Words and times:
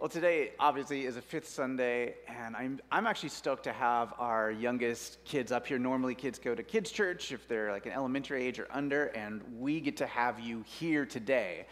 Well, 0.00 0.08
today 0.08 0.52
obviously 0.60 1.06
is 1.06 1.16
a 1.16 1.20
fifth 1.20 1.48
Sunday, 1.48 2.14
and 2.28 2.54
I'm, 2.54 2.78
I'm 2.92 3.04
actually 3.04 3.30
stoked 3.30 3.64
to 3.64 3.72
have 3.72 4.14
our 4.20 4.52
youngest 4.52 5.18
kids 5.24 5.50
up 5.50 5.66
here. 5.66 5.76
Normally, 5.76 6.14
kids 6.14 6.38
go 6.38 6.54
to 6.54 6.62
kids' 6.62 6.92
church 6.92 7.32
if 7.32 7.48
they're 7.48 7.72
like 7.72 7.84
an 7.84 7.90
elementary 7.90 8.46
age 8.46 8.60
or 8.60 8.68
under, 8.70 9.06
and 9.06 9.42
we 9.58 9.80
get 9.80 9.96
to 9.96 10.06
have 10.06 10.38
you 10.38 10.62
here 10.68 11.04
today. 11.04 11.66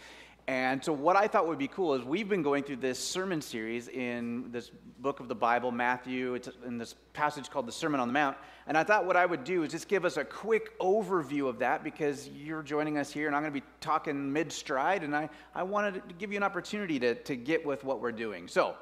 And 0.48 0.84
so, 0.84 0.92
what 0.92 1.16
I 1.16 1.26
thought 1.26 1.48
would 1.48 1.58
be 1.58 1.66
cool 1.66 1.94
is 1.94 2.04
we've 2.04 2.28
been 2.28 2.42
going 2.42 2.62
through 2.62 2.76
this 2.76 3.00
sermon 3.00 3.42
series 3.42 3.88
in 3.88 4.52
this 4.52 4.70
book 5.00 5.18
of 5.18 5.26
the 5.26 5.34
Bible, 5.34 5.72
Matthew. 5.72 6.34
It's 6.34 6.48
in 6.64 6.78
this 6.78 6.94
passage 7.14 7.50
called 7.50 7.66
the 7.66 7.72
Sermon 7.72 7.98
on 7.98 8.06
the 8.06 8.14
Mount. 8.14 8.36
And 8.68 8.78
I 8.78 8.84
thought 8.84 9.06
what 9.06 9.16
I 9.16 9.26
would 9.26 9.42
do 9.42 9.64
is 9.64 9.72
just 9.72 9.88
give 9.88 10.04
us 10.04 10.16
a 10.16 10.24
quick 10.24 10.78
overview 10.78 11.48
of 11.48 11.58
that 11.58 11.82
because 11.82 12.28
you're 12.28 12.62
joining 12.62 12.96
us 12.96 13.10
here, 13.10 13.26
and 13.26 13.34
I'm 13.34 13.42
going 13.42 13.52
to 13.54 13.60
be 13.60 13.66
talking 13.80 14.32
mid 14.32 14.52
stride. 14.52 15.02
And 15.02 15.16
I, 15.16 15.28
I 15.52 15.64
wanted 15.64 16.08
to 16.08 16.14
give 16.14 16.30
you 16.30 16.36
an 16.36 16.44
opportunity 16.44 17.00
to, 17.00 17.16
to 17.16 17.34
get 17.34 17.66
with 17.66 17.82
what 17.82 18.00
we're 18.00 18.12
doing. 18.12 18.46
So, 18.46 18.76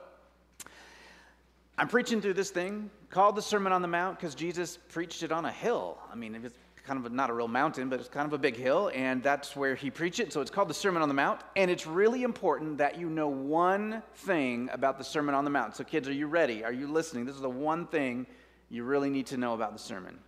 I'm 1.78 1.88
preaching 1.88 2.20
through 2.20 2.34
this 2.34 2.50
thing 2.50 2.90
called 3.08 3.36
the 3.36 3.42
Sermon 3.42 3.72
on 3.72 3.80
the 3.80 3.88
Mount 3.88 4.18
because 4.18 4.34
Jesus 4.34 4.78
preached 4.90 5.22
it 5.22 5.32
on 5.32 5.46
a 5.46 5.50
hill. 5.50 5.96
I 6.12 6.14
mean, 6.14 6.34
it's 6.34 6.54
kind 6.84 6.98
of 6.98 7.10
a, 7.10 7.14
not 7.14 7.30
a 7.30 7.32
real 7.32 7.48
mountain, 7.48 7.88
but 7.88 7.98
it's 7.98 8.08
kind 8.08 8.26
of 8.26 8.32
a 8.32 8.38
big 8.38 8.56
hill, 8.56 8.90
and 8.94 9.22
that's 9.22 9.56
where 9.56 9.74
he 9.74 9.90
preached 9.90 10.20
it. 10.20 10.32
So 10.32 10.40
it's 10.40 10.50
called 10.50 10.68
the 10.68 10.74
Sermon 10.74 11.02
on 11.02 11.08
the 11.08 11.14
Mount. 11.14 11.40
And 11.56 11.70
it's 11.70 11.86
really 11.86 12.22
important 12.22 12.78
that 12.78 12.98
you 12.98 13.08
know 13.08 13.28
one 13.28 14.02
thing 14.16 14.68
about 14.72 14.98
the 14.98 15.04
Sermon 15.04 15.34
on 15.34 15.44
the 15.44 15.50
Mount. 15.50 15.76
So, 15.76 15.84
kids, 15.84 16.08
are 16.08 16.12
you 16.12 16.26
ready? 16.26 16.62
Are 16.62 16.72
you 16.72 16.86
listening? 16.86 17.24
This 17.24 17.34
is 17.34 17.40
the 17.40 17.48
one 17.48 17.86
thing 17.86 18.26
you 18.68 18.84
really 18.84 19.10
need 19.10 19.26
to 19.26 19.36
know 19.36 19.54
about 19.54 19.72
the 19.72 19.78
sermon 19.78 20.18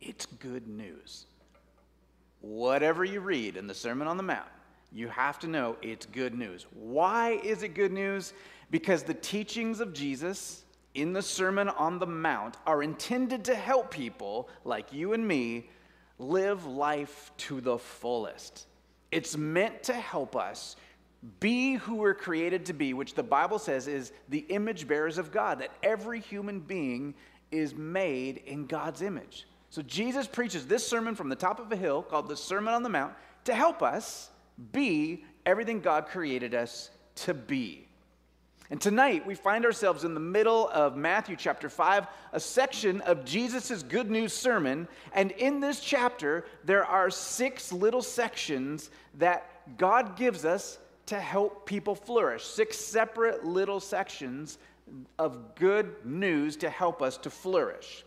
it's 0.00 0.26
good 0.26 0.66
news. 0.66 1.26
Whatever 2.40 3.04
you 3.04 3.20
read 3.20 3.56
in 3.56 3.68
the 3.68 3.74
Sermon 3.74 4.08
on 4.08 4.16
the 4.16 4.22
Mount, 4.24 4.48
you 4.90 5.06
have 5.06 5.38
to 5.38 5.46
know 5.46 5.76
it's 5.80 6.06
good 6.06 6.34
news. 6.34 6.66
Why 6.72 7.40
is 7.44 7.62
it 7.62 7.68
good 7.68 7.92
news? 7.92 8.32
Because 8.72 9.04
the 9.04 9.14
teachings 9.14 9.78
of 9.78 9.92
Jesus 9.92 10.64
in 10.94 11.12
the 11.12 11.22
Sermon 11.22 11.68
on 11.68 11.98
the 11.98 12.06
Mount 12.06 12.56
are 12.66 12.82
intended 12.82 13.44
to 13.46 13.54
help 13.54 13.90
people 13.90 14.48
like 14.64 14.92
you 14.92 15.12
and 15.12 15.26
me 15.26 15.70
live 16.18 16.66
life 16.66 17.32
to 17.36 17.60
the 17.60 17.78
fullest. 17.78 18.66
It's 19.10 19.36
meant 19.36 19.84
to 19.84 19.94
help 19.94 20.36
us 20.36 20.76
be 21.40 21.74
who 21.74 21.96
we're 21.96 22.14
created 22.14 22.66
to 22.66 22.72
be, 22.72 22.94
which 22.94 23.14
the 23.14 23.22
Bible 23.22 23.58
says 23.58 23.86
is 23.86 24.12
the 24.28 24.44
image 24.48 24.88
bearers 24.88 25.18
of 25.18 25.30
God, 25.30 25.60
that 25.60 25.70
every 25.82 26.20
human 26.20 26.60
being 26.60 27.14
is 27.50 27.74
made 27.74 28.38
in 28.38 28.66
God's 28.66 29.02
image. 29.02 29.46
So 29.70 29.82
Jesus 29.82 30.26
preaches 30.26 30.66
this 30.66 30.86
sermon 30.86 31.14
from 31.14 31.28
the 31.28 31.36
top 31.36 31.60
of 31.60 31.70
a 31.70 31.76
hill 31.76 32.02
called 32.02 32.28
the 32.28 32.36
Sermon 32.36 32.74
on 32.74 32.82
the 32.82 32.88
Mount 32.88 33.14
to 33.44 33.54
help 33.54 33.82
us 33.82 34.30
be 34.72 35.24
everything 35.46 35.80
God 35.80 36.06
created 36.06 36.54
us 36.54 36.90
to 37.16 37.34
be. 37.34 37.88
And 38.72 38.80
tonight 38.80 39.26
we 39.26 39.34
find 39.34 39.66
ourselves 39.66 40.02
in 40.02 40.14
the 40.14 40.20
middle 40.20 40.66
of 40.70 40.96
Matthew 40.96 41.36
chapter 41.36 41.68
5, 41.68 42.06
a 42.32 42.40
section 42.40 43.02
of 43.02 43.22
Jesus' 43.22 43.82
good 43.82 44.10
news 44.10 44.32
sermon. 44.32 44.88
And 45.12 45.30
in 45.32 45.60
this 45.60 45.78
chapter, 45.78 46.46
there 46.64 46.82
are 46.82 47.10
six 47.10 47.70
little 47.70 48.00
sections 48.00 48.88
that 49.18 49.76
God 49.76 50.16
gives 50.16 50.46
us 50.46 50.78
to 51.04 51.20
help 51.20 51.66
people 51.66 51.94
flourish. 51.94 52.44
Six 52.44 52.78
separate 52.78 53.44
little 53.44 53.78
sections 53.78 54.56
of 55.18 55.54
good 55.54 55.94
news 56.06 56.56
to 56.56 56.70
help 56.70 57.02
us 57.02 57.18
to 57.18 57.28
flourish. 57.28 58.06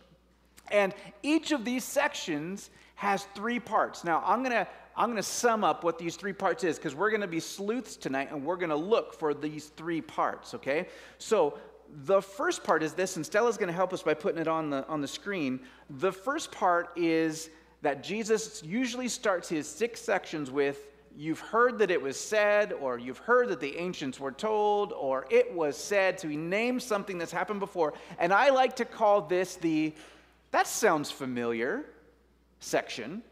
And 0.72 0.92
each 1.22 1.52
of 1.52 1.64
these 1.64 1.84
sections 1.84 2.70
has 2.96 3.22
three 3.36 3.60
parts. 3.60 4.02
Now, 4.02 4.20
I'm 4.26 4.42
going 4.42 4.50
to 4.50 4.66
I'm 4.96 5.06
going 5.08 5.16
to 5.16 5.22
sum 5.22 5.62
up 5.62 5.84
what 5.84 5.98
these 5.98 6.16
three 6.16 6.32
parts 6.32 6.64
is 6.64 6.76
because 6.76 6.94
we're 6.94 7.10
going 7.10 7.20
to 7.20 7.26
be 7.26 7.40
sleuths 7.40 7.96
tonight 7.96 8.28
and 8.30 8.44
we're 8.44 8.56
going 8.56 8.70
to 8.70 8.76
look 8.76 9.14
for 9.14 9.34
these 9.34 9.66
three 9.66 10.00
parts, 10.00 10.54
okay? 10.54 10.88
So, 11.18 11.58
the 12.04 12.20
first 12.20 12.64
part 12.64 12.82
is 12.82 12.94
this, 12.94 13.14
and 13.14 13.24
Stella's 13.24 13.56
going 13.56 13.68
to 13.68 13.72
help 13.72 13.92
us 13.92 14.02
by 14.02 14.12
putting 14.12 14.40
it 14.40 14.48
on 14.48 14.70
the, 14.70 14.84
on 14.88 15.00
the 15.00 15.06
screen. 15.06 15.60
The 15.88 16.10
first 16.10 16.50
part 16.50 16.90
is 16.96 17.48
that 17.82 18.02
Jesus 18.02 18.60
usually 18.64 19.06
starts 19.06 19.48
his 19.48 19.68
six 19.68 20.00
sections 20.00 20.50
with 20.50 20.88
You've 21.18 21.40
heard 21.40 21.78
that 21.78 21.90
it 21.90 22.02
was 22.02 22.20
said, 22.20 22.74
or 22.74 22.98
you've 22.98 23.18
heard 23.18 23.48
that 23.48 23.58
the 23.58 23.78
ancients 23.78 24.20
were 24.20 24.32
told, 24.32 24.92
or 24.92 25.26
it 25.30 25.50
was 25.50 25.74
said. 25.74 26.20
So 26.20 26.28
he 26.28 26.36
names 26.36 26.84
something 26.84 27.16
that's 27.16 27.32
happened 27.32 27.58
before. 27.58 27.94
And 28.18 28.34
I 28.34 28.50
like 28.50 28.76
to 28.76 28.84
call 28.84 29.22
this 29.22 29.56
the 29.56 29.94
That 30.50 30.66
sounds 30.66 31.10
familiar 31.10 31.86
section. 32.60 33.22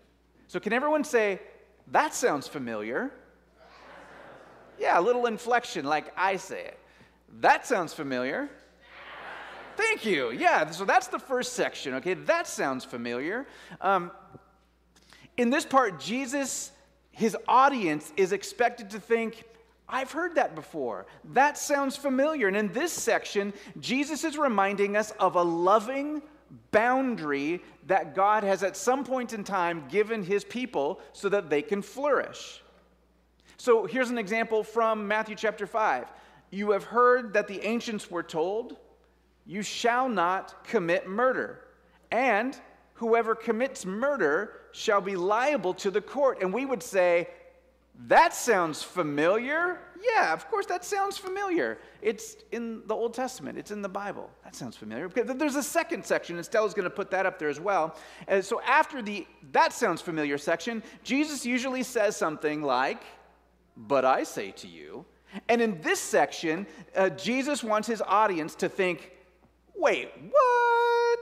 So, 0.48 0.60
can 0.60 0.72
everyone 0.72 1.04
say, 1.04 1.40
that 1.88 2.14
sounds 2.14 2.48
familiar. 2.48 3.10
Yeah, 4.78 4.98
a 4.98 5.02
little 5.02 5.26
inflection 5.26 5.84
like 5.84 6.12
I 6.16 6.36
say 6.36 6.64
it. 6.64 6.78
That 7.40 7.66
sounds 7.66 7.92
familiar. 7.92 8.48
Thank 9.76 10.04
you. 10.04 10.30
Yeah, 10.30 10.70
so 10.70 10.84
that's 10.84 11.08
the 11.08 11.18
first 11.18 11.54
section, 11.54 11.94
okay? 11.94 12.14
That 12.14 12.46
sounds 12.46 12.84
familiar. 12.84 13.46
Um, 13.80 14.12
in 15.36 15.50
this 15.50 15.64
part, 15.64 15.98
Jesus, 15.98 16.70
his 17.10 17.36
audience 17.48 18.12
is 18.16 18.32
expected 18.32 18.90
to 18.90 19.00
think, 19.00 19.44
I've 19.88 20.12
heard 20.12 20.36
that 20.36 20.54
before. 20.54 21.06
That 21.32 21.58
sounds 21.58 21.96
familiar. 21.96 22.48
And 22.48 22.56
in 22.56 22.72
this 22.72 22.92
section, 22.92 23.52
Jesus 23.80 24.24
is 24.24 24.38
reminding 24.38 24.96
us 24.96 25.10
of 25.12 25.34
a 25.34 25.42
loving, 25.42 26.22
boundary 26.70 27.62
that 27.86 28.14
God 28.14 28.44
has 28.44 28.62
at 28.62 28.76
some 28.76 29.04
point 29.04 29.32
in 29.32 29.44
time 29.44 29.84
given 29.88 30.22
his 30.22 30.44
people 30.44 31.00
so 31.12 31.28
that 31.28 31.50
they 31.50 31.62
can 31.62 31.82
flourish. 31.82 32.62
So 33.56 33.86
here's 33.86 34.10
an 34.10 34.18
example 34.18 34.62
from 34.62 35.06
Matthew 35.06 35.36
chapter 35.36 35.66
5. 35.66 36.12
You 36.50 36.70
have 36.72 36.84
heard 36.84 37.32
that 37.34 37.48
the 37.48 37.60
ancients 37.64 38.10
were 38.10 38.22
told, 38.22 38.76
You 39.46 39.62
shall 39.62 40.08
not 40.08 40.64
commit 40.64 41.08
murder. 41.08 41.60
And 42.10 42.58
whoever 42.94 43.34
commits 43.34 43.84
murder 43.84 44.60
shall 44.72 45.00
be 45.00 45.16
liable 45.16 45.74
to 45.74 45.90
the 45.90 46.00
court. 46.00 46.42
And 46.42 46.52
we 46.52 46.64
would 46.64 46.82
say, 46.82 47.28
that 48.06 48.34
sounds 48.34 48.82
familiar. 48.82 49.78
Yeah, 50.12 50.32
of 50.32 50.48
course, 50.50 50.66
that 50.66 50.84
sounds 50.84 51.16
familiar. 51.16 51.78
It's 52.02 52.36
in 52.52 52.82
the 52.86 52.94
Old 52.94 53.14
Testament, 53.14 53.58
it's 53.58 53.70
in 53.70 53.80
the 53.80 53.88
Bible. 53.88 54.30
That 54.42 54.54
sounds 54.54 54.76
familiar. 54.76 55.08
There's 55.08 55.56
a 55.56 55.62
second 55.62 56.04
section, 56.04 56.36
and 56.36 56.44
Stella's 56.44 56.74
going 56.74 56.84
to 56.84 56.90
put 56.90 57.10
that 57.12 57.26
up 57.26 57.38
there 57.38 57.48
as 57.48 57.60
well. 57.60 57.96
And 58.26 58.44
so, 58.44 58.60
after 58.62 59.02
the 59.02 59.26
that 59.52 59.72
sounds 59.72 60.00
familiar 60.00 60.36
section, 60.36 60.82
Jesus 61.04 61.46
usually 61.46 61.82
says 61.82 62.16
something 62.16 62.62
like, 62.62 63.02
But 63.76 64.04
I 64.04 64.24
say 64.24 64.50
to 64.52 64.68
you. 64.68 65.06
And 65.48 65.60
in 65.60 65.80
this 65.80 66.00
section, 66.00 66.66
uh, 66.94 67.10
Jesus 67.10 67.64
wants 67.64 67.88
his 67.88 68.02
audience 68.02 68.54
to 68.56 68.68
think, 68.68 69.12
Wait, 69.74 70.10
what? 70.30 71.18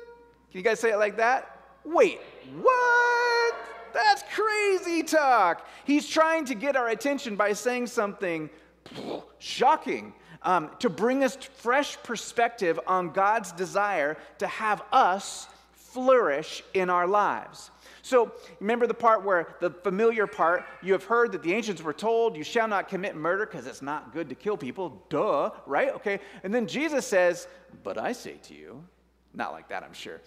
Can 0.51 0.59
you 0.59 0.63
guys 0.63 0.81
say 0.81 0.91
it 0.91 0.99
like 0.99 1.17
that? 1.17 1.59
Wait, 1.85 2.21
what? 2.61 3.55
That's 3.93 4.23
crazy 4.35 5.03
talk. 5.03 5.67
He's 5.85 6.09
trying 6.09 6.45
to 6.47 6.55
get 6.55 6.77
our 6.77 6.89
attention 6.89 7.37
by 7.37 7.53
saying 7.53 7.89
something 7.89 8.51
shocking 9.39 10.13
um, 10.43 10.71
to 10.81 10.91
bring 10.91 11.23
us 11.23 11.37
fresh 11.37 11.97
perspective 12.03 12.79
on 12.87 13.11
God's 13.11 13.53
desire 13.53 14.17
to 14.39 14.47
have 14.47 14.83
us 14.93 15.49
flourish 15.73 16.63
in 16.75 16.91
our 16.91 17.07
lives. 17.07 17.71
So, 18.05 18.33
remember 18.59 18.89
the 18.89 18.95
part 18.95 19.25
where 19.25 19.55
the 19.61 19.71
familiar 19.71 20.27
part, 20.27 20.65
you 20.83 20.93
have 20.93 21.05
heard 21.05 21.31
that 21.33 21.43
the 21.45 21.55
ancients 21.55 21.83
were 21.83 21.93
told, 21.93 22.37
You 22.37 22.43
shall 22.43 22.67
not 22.67 22.89
commit 22.89 23.15
murder 23.15 23.47
because 23.47 23.67
it's 23.67 23.83
not 23.83 24.13
good 24.13 24.29
to 24.31 24.35
kill 24.35 24.57
people. 24.57 25.05
Duh, 25.09 25.51
right? 25.67 25.91
Okay. 25.95 26.19
And 26.43 26.53
then 26.53 26.67
Jesus 26.67 27.07
says, 27.07 27.47
But 27.85 27.99
I 27.99 28.13
say 28.13 28.35
to 28.45 28.55
you, 28.55 28.83
not 29.35 29.53
like 29.53 29.69
that, 29.69 29.85
I'm 29.85 29.93
sure. 29.93 30.21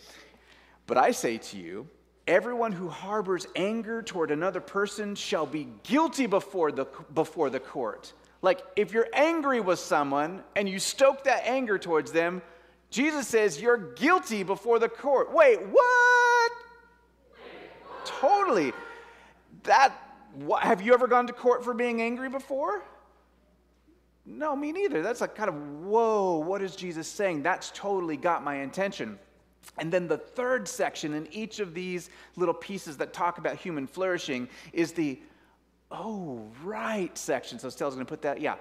But 0.88 0.98
I 0.98 1.12
say 1.12 1.38
to 1.38 1.58
you, 1.58 1.88
Everyone 2.28 2.72
who 2.72 2.90
harbors 2.90 3.46
anger 3.56 4.02
toward 4.02 4.32
another 4.32 4.60
person 4.60 5.14
shall 5.14 5.46
be 5.46 5.68
guilty 5.84 6.26
before 6.26 6.72
the, 6.72 6.86
before 7.14 7.52
the 7.52 7.60
court. 7.60 8.14
Like, 8.46 8.62
if 8.76 8.94
you're 8.94 9.08
angry 9.12 9.60
with 9.60 9.80
someone 9.80 10.44
and 10.56 10.70
you 10.70 10.78
stoke 10.78 11.24
that 11.24 11.48
anger 11.48 11.80
towards 11.80 12.12
them, 12.12 12.44
Jesus 12.92 13.28
says 13.28 13.60
you're 13.60 13.96
guilty 13.96 14.44
before 14.44 14.78
the 14.78 14.88
court. 14.88 15.34
Wait, 15.34 15.60
what? 15.60 16.52
Totally. 18.06 18.72
That, 19.64 19.94
what, 20.36 20.62
have 20.62 20.80
you 20.80 20.94
ever 20.94 21.08
gone 21.08 21.26
to 21.26 21.34
court 21.34 21.64
for 21.64 21.74
being 21.74 22.04
angry 22.04 22.30
before? 22.30 22.84
No, 24.28 24.56
me 24.56 24.72
neither. 24.72 25.02
That's 25.02 25.22
like 25.22 25.34
kind 25.34 25.50
of, 25.50 25.56
whoa, 25.82 26.38
what 26.38 26.62
is 26.62 26.76
Jesus 26.76 27.08
saying? 27.08 27.42
That's 27.42 27.72
totally 27.74 28.16
got 28.16 28.44
my 28.44 28.58
intention. 28.58 29.18
And 29.80 29.92
then 29.92 30.08
the 30.08 30.20
third 30.20 30.68
section 30.68 31.16
in 31.16 31.26
each 31.34 31.60
of 31.60 31.74
these 31.74 32.12
little 32.36 32.54
pieces 32.54 32.96
that 32.98 33.12
talk 33.12 33.40
about 33.40 33.56
human 33.56 33.88
flourishing 33.88 34.48
is 34.72 34.92
the 34.92 35.20
oh, 35.96 36.42
right 36.64 37.18
section. 37.18 37.60
So 37.60 37.70
Stella's 37.70 37.96
going 37.96 38.06
to 38.06 38.10
put 38.10 38.22
that, 38.24 38.42
yeah. 38.42 38.56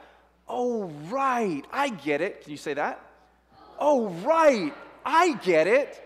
Oh, 0.48 0.84
right. 1.08 1.62
I 1.72 1.88
get 1.88 2.20
it. 2.20 2.42
Can 2.42 2.50
you 2.50 2.56
say 2.56 2.74
that? 2.74 3.00
Oh, 3.78 4.08
right. 4.08 4.72
I 5.04 5.34
get 5.34 5.66
it. 5.66 6.00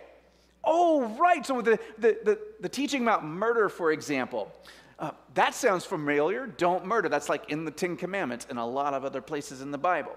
Oh, 0.64 1.06
right. 1.18 1.44
So 1.44 1.60
the, 1.60 1.78
the, 1.98 2.18
the, 2.24 2.38
the 2.60 2.68
teaching 2.68 3.02
about 3.02 3.24
murder, 3.24 3.68
for 3.68 3.92
example, 3.92 4.52
uh, 4.98 5.12
that 5.34 5.54
sounds 5.54 5.84
familiar. 5.84 6.46
Don't 6.46 6.84
murder. 6.84 7.08
That's 7.08 7.28
like 7.28 7.50
in 7.50 7.64
the 7.64 7.70
Ten 7.70 7.96
Commandments 7.96 8.46
and 8.50 8.58
a 8.58 8.64
lot 8.64 8.94
of 8.94 9.04
other 9.04 9.20
places 9.20 9.60
in 9.60 9.70
the 9.70 9.78
Bible. 9.78 10.16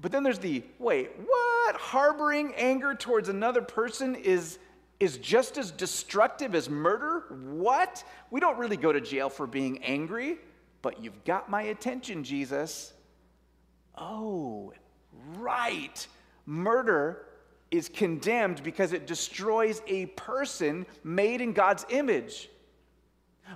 But 0.00 0.12
then 0.12 0.22
there's 0.22 0.38
the 0.38 0.62
wait, 0.78 1.10
what? 1.24 1.76
Harboring 1.76 2.54
anger 2.56 2.94
towards 2.94 3.28
another 3.28 3.62
person 3.62 4.14
is, 4.14 4.58
is 5.02 5.18
just 5.18 5.58
as 5.58 5.72
destructive 5.72 6.54
as 6.54 6.70
murder? 6.70 7.24
What? 7.50 8.04
We 8.30 8.38
don't 8.38 8.56
really 8.56 8.76
go 8.76 8.92
to 8.92 9.00
jail 9.00 9.28
for 9.28 9.48
being 9.48 9.82
angry, 9.82 10.38
but 10.80 11.02
you've 11.02 11.24
got 11.24 11.50
my 11.50 11.62
attention, 11.62 12.22
Jesus. 12.22 12.92
Oh, 13.98 14.72
right. 15.38 16.06
Murder 16.46 17.26
is 17.72 17.88
condemned 17.88 18.62
because 18.62 18.92
it 18.92 19.08
destroys 19.08 19.82
a 19.88 20.06
person 20.06 20.86
made 21.02 21.40
in 21.40 21.52
God's 21.52 21.84
image. 21.90 22.48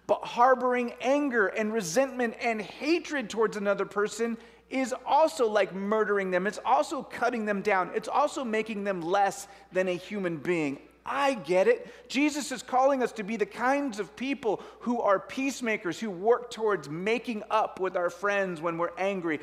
But 0.09 0.25
harboring 0.25 0.95
anger 1.01 1.47
and 1.47 1.73
resentment 1.73 2.35
and 2.41 2.61
hatred 2.61 3.31
towards 3.31 3.57
another 3.57 3.85
person 3.87 4.37
is 4.69 4.93
also 5.07 5.49
like 5.49 5.73
murdering 5.73 6.33
them. 6.33 6.49
It's 6.49 6.59
also 6.65 7.05
cutting 7.05 7.45
them 7.45 7.63
down. 7.63 7.93
It's 7.95 8.09
also 8.09 8.43
making 8.43 8.83
them 8.83 9.01
less 9.01 9.47
than 9.71 9.87
a 9.87 9.95
human 9.95 10.39
being. 10.39 10.81
I 11.07 11.35
get 11.35 11.69
it. 11.69 12.09
Jesus 12.09 12.51
is 12.53 12.63
calling 12.63 13.03
us 13.03 13.13
to 13.13 13.23
be 13.23 13.37
the 13.37 13.47
kinds 13.47 14.01
of 14.01 14.15
people 14.17 14.61
who 14.81 15.01
are 15.01 15.19
peacemakers, 15.21 15.99
who 16.01 16.11
work 16.11 16.51
towards 16.51 16.89
making 16.89 17.45
up 17.51 17.81
with 17.81 17.97
our 17.97 18.11
friends 18.11 18.61
when 18.61 18.77
we're 18.77 18.97
angry, 18.99 19.41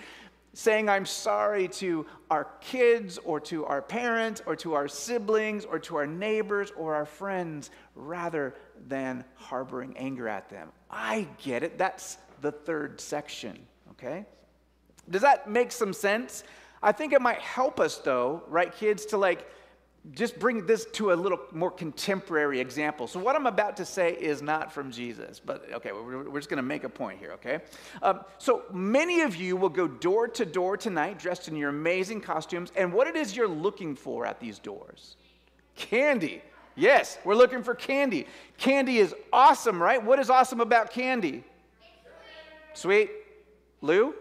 saying 0.53 0.89
I'm 0.89 1.05
sorry 1.05 1.67
to 1.69 2.05
our 2.29 2.47
kids 2.61 3.17
or 3.17 3.39
to 3.41 3.65
our 3.65 3.81
parents 3.81 4.41
or 4.45 4.55
to 4.57 4.73
our 4.73 4.87
siblings 4.87 5.65
or 5.65 5.79
to 5.79 5.95
our 5.95 6.05
neighbors 6.05 6.71
or 6.77 6.93
our 6.95 7.05
friends 7.05 7.71
rather 7.95 8.53
than 8.87 9.23
harboring 9.35 9.95
anger 9.97 10.27
at 10.27 10.49
them. 10.49 10.69
I 10.91 11.27
get 11.41 11.63
it. 11.63 11.77
That's 11.77 12.17
the 12.41 12.51
third 12.51 12.99
section, 12.99 13.57
okay? 13.91 14.25
Does 15.09 15.21
that 15.21 15.49
make 15.49 15.71
some 15.71 15.93
sense? 15.93 16.43
I 16.81 16.91
think 16.91 17.13
it 17.13 17.21
might 17.21 17.39
help 17.39 17.79
us 17.79 17.97
though, 17.97 18.43
right 18.47 18.73
kids, 18.75 19.05
to 19.07 19.17
like 19.17 19.49
just 20.11 20.37
bring 20.37 20.65
this 20.65 20.85
to 20.93 21.13
a 21.13 21.15
little 21.15 21.39
more 21.53 21.71
contemporary 21.71 22.59
example. 22.59 23.07
So, 23.07 23.19
what 23.19 23.35
I'm 23.37 23.47
about 23.47 23.77
to 23.77 23.85
say 23.85 24.11
is 24.13 24.41
not 24.41 24.71
from 24.71 24.91
Jesus, 24.91 25.39
but 25.39 25.65
okay, 25.73 25.91
we're, 25.93 26.39
just 26.39 26.49
going 26.49 26.57
to 26.57 26.61
make 26.61 26.83
a 26.83 26.89
point 26.89 27.19
here, 27.19 27.31
okay? 27.33 27.59
Um, 28.01 28.21
so, 28.37 28.63
many 28.73 29.21
of 29.21 29.35
you 29.37 29.55
will 29.55 29.69
go 29.69 29.87
door 29.87 30.27
to 30.27 30.45
door 30.45 30.75
tonight 30.75 31.19
dressed 31.19 31.47
in 31.47 31.55
your 31.55 31.69
amazing 31.69 32.19
costumes, 32.19 32.71
and 32.75 32.91
what 32.91 33.07
it 33.07 33.15
is 33.15 33.35
you're 33.35 33.47
looking 33.47 33.95
for 33.95 34.25
at 34.25 34.41
these 34.41 34.59
doors? 34.59 35.15
Candy. 35.75 36.41
Yes, 36.75 37.17
we're 37.23 37.35
looking 37.35 37.63
for 37.63 37.75
candy. 37.75 38.27
Candy 38.57 38.97
is 38.97 39.15
awesome, 39.31 39.81
right? 39.81 40.03
What 40.03 40.19
is 40.19 40.29
awesome 40.29 40.59
about 40.59 40.91
candy? 40.91 41.43
Sweet. 42.73 43.11
Lou? 43.81 44.15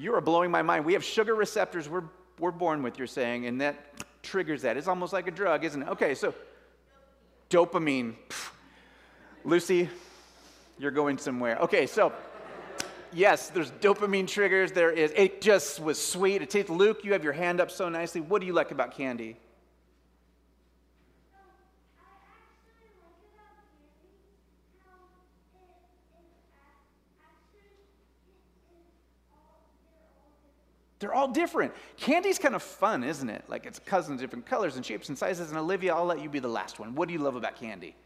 You 0.00 0.14
are 0.14 0.22
blowing 0.22 0.50
my 0.50 0.62
mind. 0.62 0.86
We 0.86 0.94
have 0.94 1.04
sugar 1.04 1.34
receptors 1.34 1.86
we're, 1.86 2.04
we're 2.38 2.52
born 2.52 2.82
with, 2.82 2.96
you're 2.96 3.06
saying, 3.06 3.44
and 3.44 3.60
that 3.60 3.76
triggers 4.22 4.62
that. 4.62 4.78
It's 4.78 4.88
almost 4.88 5.12
like 5.12 5.26
a 5.28 5.30
drug, 5.30 5.62
isn't 5.62 5.82
it? 5.82 5.88
Okay, 5.90 6.14
so 6.14 6.32
dopamine. 7.50 8.14
Lucy, 9.44 9.90
you're 10.78 10.90
going 10.90 11.18
somewhere. 11.18 11.58
Okay, 11.58 11.86
so 11.86 12.14
yes, 13.12 13.50
there's 13.50 13.72
dopamine 13.72 14.26
triggers. 14.26 14.72
There 14.72 14.90
is. 14.90 15.12
It 15.14 15.42
just 15.42 15.78
was 15.80 16.02
sweet. 16.02 16.40
It 16.40 16.48
tastes. 16.48 16.70
Luke, 16.70 17.04
you 17.04 17.12
have 17.12 17.22
your 17.22 17.34
hand 17.34 17.60
up 17.60 17.70
so 17.70 17.90
nicely. 17.90 18.22
What 18.22 18.40
do 18.40 18.46
you 18.46 18.54
like 18.54 18.70
about 18.70 18.92
candy? 18.92 19.36
They're 31.00 31.14
all 31.14 31.28
different. 31.28 31.72
Candy's 31.96 32.38
kind 32.38 32.54
of 32.54 32.62
fun, 32.62 33.02
isn't 33.02 33.28
it? 33.28 33.44
Like 33.48 33.64
it's 33.66 33.78
cousins, 33.78 34.20
different 34.20 34.44
colors 34.44 34.76
and 34.76 34.84
shapes 34.84 35.08
and 35.08 35.16
sizes. 35.16 35.50
And 35.50 35.58
Olivia, 35.58 35.94
I'll 35.94 36.04
let 36.04 36.22
you 36.22 36.28
be 36.28 36.38
the 36.38 36.48
last 36.48 36.78
one. 36.78 36.94
What 36.94 37.08
do 37.08 37.14
you 37.14 37.20
love 37.20 37.36
about 37.36 37.56
candy? 37.56 37.96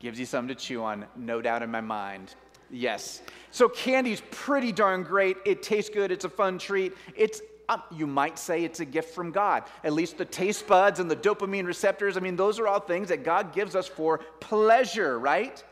Gives 0.00 0.18
you 0.18 0.26
something 0.26 0.54
to 0.54 0.60
chew 0.60 0.82
on, 0.82 1.06
no 1.16 1.40
doubt 1.40 1.62
in 1.62 1.70
my 1.70 1.80
mind. 1.80 2.34
Yes. 2.68 3.22
So 3.52 3.68
candy's 3.68 4.22
pretty 4.32 4.72
darn 4.72 5.04
great. 5.04 5.36
It 5.46 5.62
tastes 5.62 5.88
good. 5.88 6.10
It's 6.10 6.24
a 6.24 6.28
fun 6.28 6.58
treat. 6.58 6.94
It's 7.14 7.40
um, 7.68 7.82
you 7.92 8.08
might 8.08 8.38
say 8.38 8.64
it's 8.64 8.80
a 8.80 8.84
gift 8.84 9.14
from 9.14 9.30
God. 9.30 9.62
At 9.84 9.92
least 9.92 10.18
the 10.18 10.24
taste 10.24 10.66
buds 10.66 10.98
and 10.98 11.08
the 11.08 11.14
dopamine 11.14 11.64
receptors. 11.64 12.16
I 12.16 12.20
mean, 12.20 12.34
those 12.34 12.58
are 12.58 12.66
all 12.66 12.80
things 12.80 13.08
that 13.08 13.22
God 13.22 13.54
gives 13.54 13.76
us 13.76 13.86
for 13.86 14.18
pleasure, 14.40 15.18
right? 15.20 15.62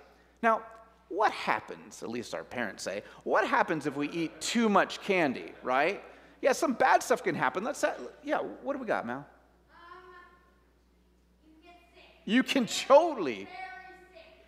Now, 0.41 0.63
what 1.11 1.33
happens, 1.33 2.03
at 2.03 2.09
least 2.09 2.35
our 2.35 2.45
parents 2.45 2.83
say, 2.85 3.03
what 3.25 3.47
happens 3.47 3.87
if 3.87 3.97
we 3.97 4.09
eat 4.11 4.41
too 4.41 4.69
much 4.69 5.03
candy, 5.03 5.53
right? 5.63 6.03
Yeah, 6.41 6.53
some 6.53 6.73
bad 6.73 7.03
stuff 7.03 7.23
can 7.23 7.35
happen. 7.35 7.65
Let's, 7.65 7.85
yeah, 8.23 8.39
what 8.39 8.73
do 8.75 8.79
we 8.79 8.87
got, 8.87 9.05
Mal? 9.07 9.19
Um, 9.19 9.25
you, 12.25 12.37
you 12.37 12.43
can 12.43 12.65
totally, 12.67 13.49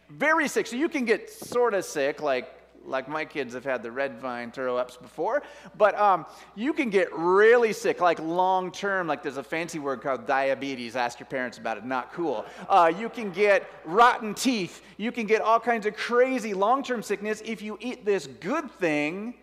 very 0.08 0.48
sick. 0.48 0.48
very 0.48 0.48
sick. 0.48 0.66
So 0.68 0.76
you 0.76 0.88
can 0.88 1.04
get 1.04 1.28
sort 1.28 1.74
of 1.74 1.84
sick, 1.84 2.22
like 2.22 2.48
like 2.86 3.08
my 3.08 3.24
kids 3.24 3.54
have 3.54 3.64
had 3.64 3.82
the 3.82 3.90
red 3.90 4.18
vine 4.18 4.50
throw 4.50 4.76
ups 4.76 4.96
before, 4.96 5.42
but 5.76 5.98
um, 5.98 6.26
you 6.54 6.72
can 6.72 6.90
get 6.90 7.12
really 7.12 7.72
sick, 7.72 8.00
like 8.00 8.18
long 8.18 8.70
term, 8.70 9.06
like 9.06 9.22
there's 9.22 9.36
a 9.36 9.42
fancy 9.42 9.78
word 9.78 10.00
called 10.00 10.26
diabetes. 10.26 10.96
Ask 10.96 11.20
your 11.20 11.26
parents 11.26 11.58
about 11.58 11.78
it, 11.78 11.84
not 11.84 12.12
cool. 12.12 12.44
Uh, 12.68 12.92
you 12.96 13.08
can 13.08 13.30
get 13.30 13.68
rotten 13.84 14.34
teeth. 14.34 14.82
You 14.96 15.12
can 15.12 15.26
get 15.26 15.40
all 15.40 15.60
kinds 15.60 15.86
of 15.86 15.96
crazy 15.96 16.54
long 16.54 16.82
term 16.82 17.02
sickness 17.02 17.42
if 17.44 17.62
you 17.62 17.78
eat 17.80 18.04
this 18.04 18.26
good 18.26 18.70
thing 18.72 19.34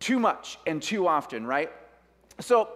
too 0.00 0.18
much 0.18 0.58
and 0.66 0.82
too 0.82 1.06
often, 1.06 1.46
right? 1.46 1.70
So, 2.40 2.70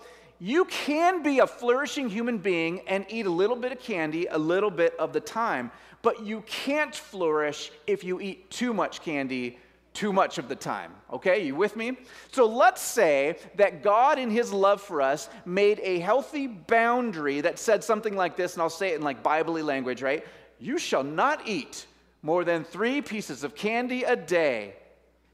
you 0.44 0.64
can 0.64 1.22
be 1.22 1.38
a 1.38 1.46
flourishing 1.46 2.10
human 2.10 2.36
being 2.36 2.80
and 2.88 3.06
eat 3.08 3.26
a 3.26 3.30
little 3.30 3.54
bit 3.54 3.70
of 3.70 3.78
candy 3.78 4.26
a 4.26 4.36
little 4.36 4.72
bit 4.72 4.92
of 4.98 5.12
the 5.12 5.20
time, 5.20 5.70
but 6.02 6.26
you 6.26 6.40
can't 6.40 6.92
flourish 6.92 7.70
if 7.86 8.02
you 8.02 8.20
eat 8.20 8.50
too 8.50 8.74
much 8.74 9.02
candy 9.02 9.60
too 9.94 10.12
much 10.12 10.38
of 10.38 10.48
the 10.48 10.56
time. 10.56 10.92
Okay, 11.12 11.44
you 11.44 11.54
with 11.54 11.76
me? 11.76 11.96
So 12.30 12.46
let's 12.46 12.80
say 12.80 13.36
that 13.56 13.82
God, 13.82 14.18
in 14.18 14.30
His 14.30 14.52
love 14.52 14.80
for 14.80 15.02
us, 15.02 15.28
made 15.44 15.80
a 15.82 15.98
healthy 15.98 16.46
boundary 16.46 17.40
that 17.42 17.58
said 17.58 17.84
something 17.84 18.16
like 18.16 18.36
this, 18.36 18.54
and 18.54 18.62
I'll 18.62 18.70
say 18.70 18.90
it 18.92 18.96
in 18.96 19.02
like 19.02 19.22
Bible 19.22 19.54
language, 19.54 20.02
right? 20.02 20.24
You 20.58 20.78
shall 20.78 21.04
not 21.04 21.46
eat 21.46 21.86
more 22.22 22.44
than 22.44 22.64
three 22.64 23.02
pieces 23.02 23.44
of 23.44 23.54
candy 23.54 24.04
a 24.04 24.16
day. 24.16 24.76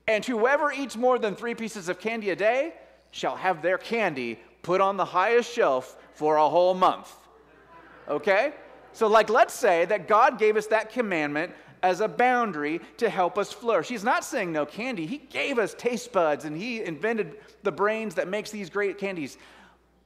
And 0.07 0.25
whoever 0.25 0.73
eats 0.73 0.97
more 0.97 1.19
than 1.19 1.37
three 1.37 1.55
pieces 1.55 1.89
of 1.89 2.01
candy 2.01 2.31
a 2.31 2.37
day 2.37 2.73
shall 3.11 3.37
have 3.37 3.63
their 3.63 3.79
candy 3.79 4.39
put 4.63 4.81
on 4.81 4.97
the 4.97 5.05
highest 5.05 5.53
shelf 5.53 5.97
for 6.15 6.37
a 6.37 6.49
whole 6.49 6.75
month. 6.75 7.15
Okay? 8.09 8.55
So, 8.93 9.07
like, 9.07 9.29
let's 9.29 9.55
say 9.55 9.85
that 9.85 10.09
God 10.09 10.39
gave 10.39 10.57
us 10.57 10.67
that 10.69 10.91
commandment 10.91 11.53
as 11.83 12.01
a 12.01 12.09
boundary 12.09 12.81
to 12.99 13.09
help 13.09 13.39
us 13.39 13.53
flourish. 13.53 13.89
He's 13.89 14.05
not 14.05 14.25
saying 14.25 14.53
no 14.53 14.67
candy. 14.67 15.07
He 15.07 15.19
gave 15.19 15.59
us 15.59 15.75
taste 15.75 16.13
buds 16.13 16.45
and 16.45 16.57
he 16.57 16.83
invented 16.83 17.37
the 17.63 17.73
brains 17.73 18.15
that 18.17 18.29
makes 18.29 18.51
these 18.51 18.71
great 18.71 18.99
candies. 18.99 19.37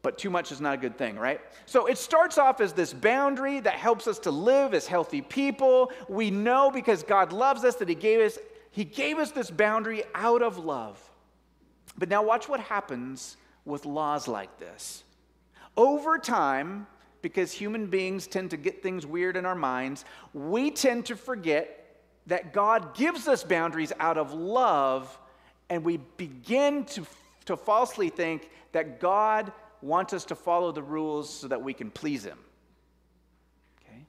But 0.02 0.18
too 0.18 0.30
much 0.30 0.50
is 0.50 0.60
not 0.60 0.74
a 0.74 0.76
good 0.78 0.98
thing, 0.98 1.16
right? 1.16 1.40
So 1.66 1.86
it 1.86 1.96
starts 1.96 2.36
off 2.36 2.60
as 2.60 2.72
this 2.72 2.92
boundary 2.92 3.60
that 3.60 3.74
helps 3.74 4.08
us 4.08 4.18
to 4.20 4.30
live 4.30 4.74
as 4.74 4.86
healthy 4.86 5.22
people. 5.22 5.92
We 6.08 6.30
know 6.30 6.70
because 6.70 7.02
God 7.04 7.32
loves 7.32 7.64
us 7.64 7.76
that 7.76 7.88
he 7.88 7.94
gave 7.94 8.20
us 8.20 8.38
he 8.72 8.84
gave 8.84 9.18
us 9.18 9.30
this 9.30 9.50
boundary 9.50 10.02
out 10.14 10.42
of 10.42 10.56
love. 10.56 10.98
But 11.98 12.08
now 12.08 12.22
watch 12.22 12.48
what 12.48 12.58
happens 12.58 13.36
with 13.66 13.84
laws 13.84 14.26
like 14.26 14.58
this. 14.58 15.04
Over 15.76 16.18
time, 16.18 16.86
because 17.22 17.52
human 17.52 17.86
beings 17.86 18.26
tend 18.26 18.50
to 18.50 18.56
get 18.56 18.82
things 18.82 19.06
weird 19.06 19.36
in 19.36 19.46
our 19.46 19.54
minds, 19.54 20.04
we 20.34 20.70
tend 20.70 21.06
to 21.06 21.16
forget 21.16 21.78
that 22.26 22.52
God 22.52 22.94
gives 22.94 23.26
us 23.28 23.42
boundaries 23.44 23.92
out 23.98 24.18
of 24.18 24.32
love, 24.32 25.18
and 25.70 25.84
we 25.84 25.98
begin 26.16 26.84
to, 26.86 27.06
to 27.46 27.56
falsely 27.56 28.10
think 28.10 28.50
that 28.72 29.00
God 29.00 29.52
wants 29.80 30.12
us 30.12 30.24
to 30.26 30.34
follow 30.34 30.72
the 30.72 30.82
rules 30.82 31.32
so 31.32 31.48
that 31.48 31.62
we 31.62 31.72
can 31.72 31.90
please 31.90 32.24
Him. 32.24 32.38
Okay? 33.84 34.04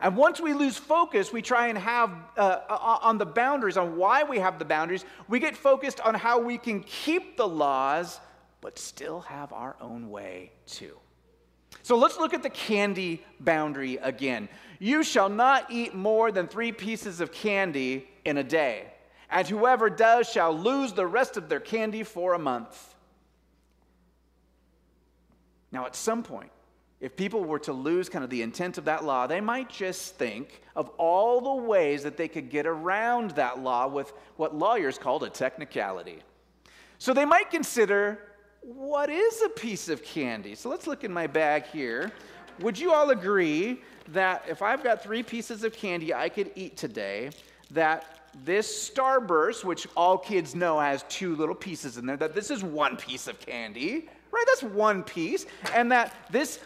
And 0.00 0.16
once 0.16 0.40
we 0.40 0.52
lose 0.52 0.76
focus, 0.76 1.32
we 1.32 1.40
try 1.40 1.68
and 1.68 1.78
have 1.78 2.10
uh, 2.36 2.98
on 3.02 3.16
the 3.16 3.26
boundaries, 3.26 3.76
on 3.76 3.96
why 3.96 4.24
we 4.24 4.38
have 4.38 4.58
the 4.58 4.64
boundaries, 4.64 5.04
we 5.28 5.38
get 5.38 5.56
focused 5.56 6.00
on 6.00 6.14
how 6.14 6.38
we 6.38 6.58
can 6.58 6.80
keep 6.80 7.36
the 7.36 7.48
laws, 7.48 8.20
but 8.60 8.78
still 8.78 9.20
have 9.20 9.52
our 9.52 9.76
own 9.80 10.10
way 10.10 10.52
too. 10.66 10.96
So 11.82 11.96
let's 11.96 12.16
look 12.18 12.32
at 12.32 12.42
the 12.42 12.50
candy 12.50 13.24
boundary 13.40 13.96
again. 13.96 14.48
You 14.78 15.02
shall 15.02 15.28
not 15.28 15.70
eat 15.70 15.94
more 15.94 16.30
than 16.30 16.46
three 16.46 16.72
pieces 16.72 17.20
of 17.20 17.32
candy 17.32 18.08
in 18.24 18.38
a 18.38 18.44
day, 18.44 18.86
and 19.30 19.46
whoever 19.46 19.90
does 19.90 20.28
shall 20.28 20.56
lose 20.56 20.92
the 20.92 21.06
rest 21.06 21.36
of 21.36 21.48
their 21.48 21.60
candy 21.60 22.04
for 22.04 22.34
a 22.34 22.38
month. 22.38 22.94
Now, 25.72 25.86
at 25.86 25.96
some 25.96 26.22
point, 26.22 26.50
if 27.00 27.16
people 27.16 27.42
were 27.42 27.58
to 27.60 27.72
lose 27.72 28.08
kind 28.08 28.22
of 28.22 28.30
the 28.30 28.42
intent 28.42 28.78
of 28.78 28.84
that 28.84 29.04
law, 29.04 29.26
they 29.26 29.40
might 29.40 29.68
just 29.68 30.14
think 30.14 30.62
of 30.76 30.88
all 30.98 31.40
the 31.40 31.62
ways 31.64 32.04
that 32.04 32.16
they 32.16 32.28
could 32.28 32.48
get 32.48 32.64
around 32.64 33.32
that 33.32 33.58
law 33.58 33.88
with 33.88 34.12
what 34.36 34.54
lawyers 34.54 34.98
called 34.98 35.24
a 35.24 35.30
technicality. 35.30 36.22
So 36.98 37.12
they 37.12 37.24
might 37.24 37.50
consider 37.50 38.20
what 38.62 39.10
is 39.10 39.42
a 39.42 39.48
piece 39.48 39.88
of 39.88 40.02
candy? 40.02 40.54
So 40.54 40.68
let's 40.68 40.86
look 40.86 41.04
in 41.04 41.12
my 41.12 41.26
bag 41.26 41.66
here. 41.66 42.12
Would 42.60 42.78
you 42.78 42.92
all 42.92 43.10
agree 43.10 43.80
that 44.08 44.44
if 44.48 44.62
I've 44.62 44.84
got 44.84 45.02
three 45.02 45.22
pieces 45.22 45.64
of 45.64 45.72
candy 45.72 46.14
I 46.14 46.28
could 46.28 46.50
eat 46.54 46.76
today, 46.76 47.30
that 47.72 48.28
this 48.44 48.90
Starburst, 48.90 49.64
which 49.64 49.86
all 49.96 50.16
kids 50.16 50.54
know 50.54 50.78
has 50.78 51.04
two 51.08 51.34
little 51.36 51.54
pieces 51.54 51.98
in 51.98 52.06
there, 52.06 52.16
that 52.16 52.34
this 52.34 52.50
is 52.50 52.62
one 52.62 52.96
piece 52.96 53.26
of 53.26 53.38
candy, 53.40 54.08
right? 54.30 54.44
That's 54.46 54.62
one 54.62 55.02
piece. 55.02 55.46
And 55.74 55.90
that 55.92 56.14
this 56.30 56.60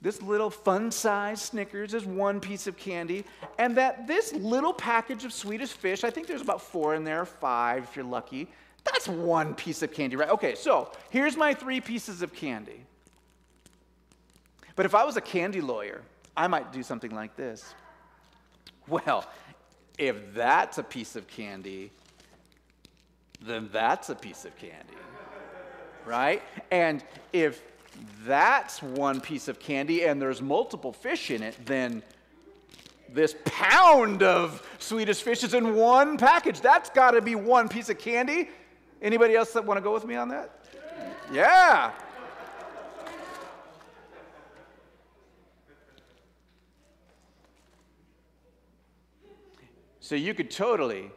this 0.00 0.22
little 0.22 0.48
fun 0.48 0.92
size 0.92 1.42
Snickers 1.42 1.92
is 1.92 2.04
one 2.04 2.38
piece 2.38 2.68
of 2.68 2.76
candy, 2.76 3.24
and 3.58 3.76
that 3.76 4.06
this 4.06 4.32
little 4.32 4.72
package 4.72 5.24
of 5.24 5.32
Swedish 5.32 5.70
fish, 5.70 6.04
I 6.04 6.10
think 6.10 6.28
there's 6.28 6.40
about 6.40 6.62
four 6.62 6.94
in 6.94 7.02
there, 7.02 7.24
five 7.24 7.82
if 7.82 7.96
you're 7.96 8.04
lucky, 8.04 8.48
that's 8.84 9.08
one 9.08 9.54
piece 9.54 9.82
of 9.82 9.92
candy, 9.92 10.16
right? 10.16 10.30
Okay, 10.30 10.54
so 10.54 10.92
here's 11.10 11.36
my 11.36 11.54
three 11.54 11.80
pieces 11.80 12.22
of 12.22 12.32
candy. 12.32 12.84
But 14.76 14.86
if 14.86 14.94
I 14.94 15.04
was 15.04 15.16
a 15.16 15.20
candy 15.20 15.60
lawyer, 15.60 16.02
I 16.36 16.46
might 16.46 16.72
do 16.72 16.82
something 16.82 17.14
like 17.14 17.36
this. 17.36 17.74
Well, 18.86 19.26
if 19.98 20.32
that's 20.34 20.78
a 20.78 20.82
piece 20.82 21.16
of 21.16 21.26
candy, 21.26 21.90
then 23.40 23.68
that's 23.72 24.08
a 24.08 24.14
piece 24.14 24.44
of 24.44 24.56
candy, 24.56 24.94
right? 26.06 26.42
And 26.70 27.04
if 27.32 27.62
that's 28.24 28.82
one 28.82 29.20
piece 29.20 29.48
of 29.48 29.58
candy 29.58 30.04
and 30.04 30.22
there's 30.22 30.40
multiple 30.40 30.92
fish 30.92 31.30
in 31.30 31.42
it, 31.42 31.56
then 31.66 32.02
this 33.08 33.34
pound 33.44 34.22
of 34.22 34.62
Swedish 34.78 35.22
fish 35.22 35.42
is 35.42 35.54
in 35.54 35.74
one 35.74 36.18
package. 36.18 36.60
That's 36.60 36.90
got 36.90 37.12
to 37.12 37.20
be 37.20 37.34
one 37.34 37.68
piece 37.68 37.88
of 37.88 37.98
candy. 37.98 38.48
Anybody 39.00 39.34
else 39.34 39.52
that 39.52 39.64
want 39.64 39.78
to 39.78 39.82
go 39.82 39.92
with 39.92 40.04
me 40.04 40.16
on 40.16 40.28
that? 40.28 40.64
Yeah. 41.32 41.92
So 50.00 50.14
you 50.14 50.32
could 50.32 50.50
totally 50.50 51.10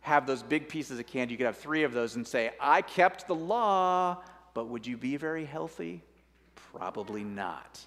have 0.00 0.26
those 0.26 0.42
big 0.42 0.68
pieces 0.68 0.98
of 0.98 1.06
candy. 1.06 1.32
You 1.32 1.38
could 1.38 1.46
have 1.46 1.56
three 1.56 1.82
of 1.82 1.92
those 1.92 2.16
and 2.16 2.26
say, 2.26 2.50
I 2.60 2.82
kept 2.82 3.26
the 3.26 3.34
law, 3.34 4.22
but 4.54 4.68
would 4.68 4.86
you 4.86 4.96
be 4.96 5.16
very 5.16 5.44
healthy? 5.44 6.02
Probably 6.54 7.24
not. 7.24 7.80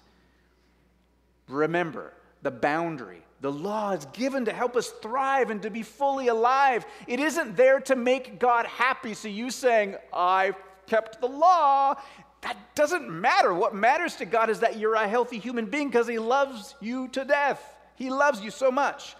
Remember 1.48 2.12
the 2.42 2.50
boundary. 2.50 3.22
The 3.40 3.50
law 3.50 3.90
is 3.90 4.04
given 4.12 4.44
to 4.44 4.52
help 4.52 4.76
us 4.76 4.90
thrive 5.02 5.50
and 5.50 5.60
to 5.62 5.70
be 5.70 5.82
fully 5.82 6.28
alive. 6.28 6.84
It 7.08 7.18
isn't 7.18 7.56
there 7.56 7.80
to 7.80 7.96
make 7.96 8.38
God 8.38 8.66
happy. 8.66 9.14
So 9.14 9.28
you 9.28 9.50
saying, 9.50 9.96
I 10.12 10.52
kept 10.86 11.20
the 11.20 11.26
law, 11.26 11.96
that 12.42 12.56
doesn't 12.74 13.08
matter. 13.10 13.52
What 13.52 13.74
matters 13.74 14.16
to 14.16 14.24
God 14.24 14.50
is 14.50 14.60
that 14.60 14.78
you're 14.78 14.94
a 14.94 15.08
healthy 15.08 15.38
human 15.38 15.66
being 15.66 15.88
because 15.88 16.06
He 16.06 16.18
loves 16.18 16.74
you 16.80 17.08
to 17.08 17.24
death. 17.24 17.62
He 17.96 18.10
loves 18.10 18.40
you 18.40 18.50
so 18.50 18.70
much. 18.70 19.16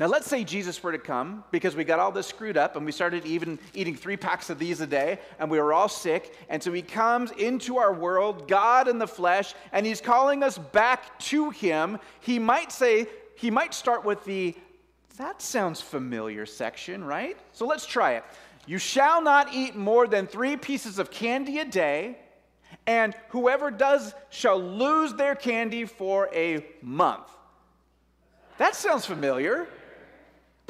Now, 0.00 0.06
let's 0.06 0.26
say 0.26 0.44
Jesus 0.44 0.82
were 0.82 0.92
to 0.92 0.98
come 0.98 1.44
because 1.50 1.76
we 1.76 1.84
got 1.84 1.98
all 1.98 2.10
this 2.10 2.26
screwed 2.26 2.56
up 2.56 2.74
and 2.74 2.86
we 2.86 2.90
started 2.90 3.26
even 3.26 3.58
eating 3.74 3.94
three 3.94 4.16
packs 4.16 4.48
of 4.48 4.58
these 4.58 4.80
a 4.80 4.86
day 4.86 5.18
and 5.38 5.50
we 5.50 5.60
were 5.60 5.74
all 5.74 5.90
sick. 5.90 6.34
And 6.48 6.62
so 6.62 6.72
he 6.72 6.80
comes 6.80 7.32
into 7.32 7.76
our 7.76 7.92
world, 7.92 8.48
God 8.48 8.88
in 8.88 8.98
the 8.98 9.06
flesh, 9.06 9.54
and 9.72 9.84
he's 9.84 10.00
calling 10.00 10.42
us 10.42 10.56
back 10.56 11.18
to 11.18 11.50
him. 11.50 11.98
He 12.20 12.38
might 12.38 12.72
say, 12.72 13.08
he 13.36 13.50
might 13.50 13.74
start 13.74 14.02
with 14.02 14.24
the, 14.24 14.56
that 15.18 15.42
sounds 15.42 15.82
familiar 15.82 16.46
section, 16.46 17.04
right? 17.04 17.36
So 17.52 17.66
let's 17.66 17.84
try 17.84 18.12
it. 18.12 18.24
You 18.66 18.78
shall 18.78 19.20
not 19.20 19.52
eat 19.52 19.76
more 19.76 20.06
than 20.06 20.26
three 20.26 20.56
pieces 20.56 20.98
of 20.98 21.10
candy 21.10 21.58
a 21.58 21.66
day, 21.66 22.16
and 22.86 23.14
whoever 23.28 23.70
does 23.70 24.14
shall 24.30 24.58
lose 24.58 25.12
their 25.12 25.34
candy 25.34 25.84
for 25.84 26.30
a 26.34 26.64
month. 26.80 27.28
That 28.56 28.74
sounds 28.74 29.04
familiar. 29.04 29.68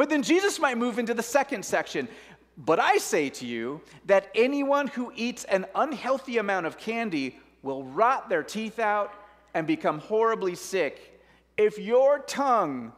But 0.01 0.09
then 0.09 0.23
Jesus 0.23 0.59
might 0.59 0.79
move 0.79 0.99
into 0.99 1.13
the 1.13 1.23
second 1.23 1.63
section. 1.63 2.09
But 2.57 2.81
I 2.81 2.97
say 2.97 3.29
to 3.29 3.45
you 3.45 3.83
that 4.07 4.31
anyone 4.35 4.87
who 4.87 5.13
eats 5.15 5.45
an 5.45 5.67
unhealthy 5.75 6.39
amount 6.39 6.65
of 6.65 6.79
candy 6.79 7.39
will 7.63 7.85
rot 7.85 8.31
their 8.31 8.43
teeth 8.43 8.79
out 8.79 9.13
and 9.53 9.67
become 9.67 9.99
horribly 9.99 10.55
sick. 10.55 11.21
If 11.59 11.79
your 11.79 12.21
tongue, 12.21 12.95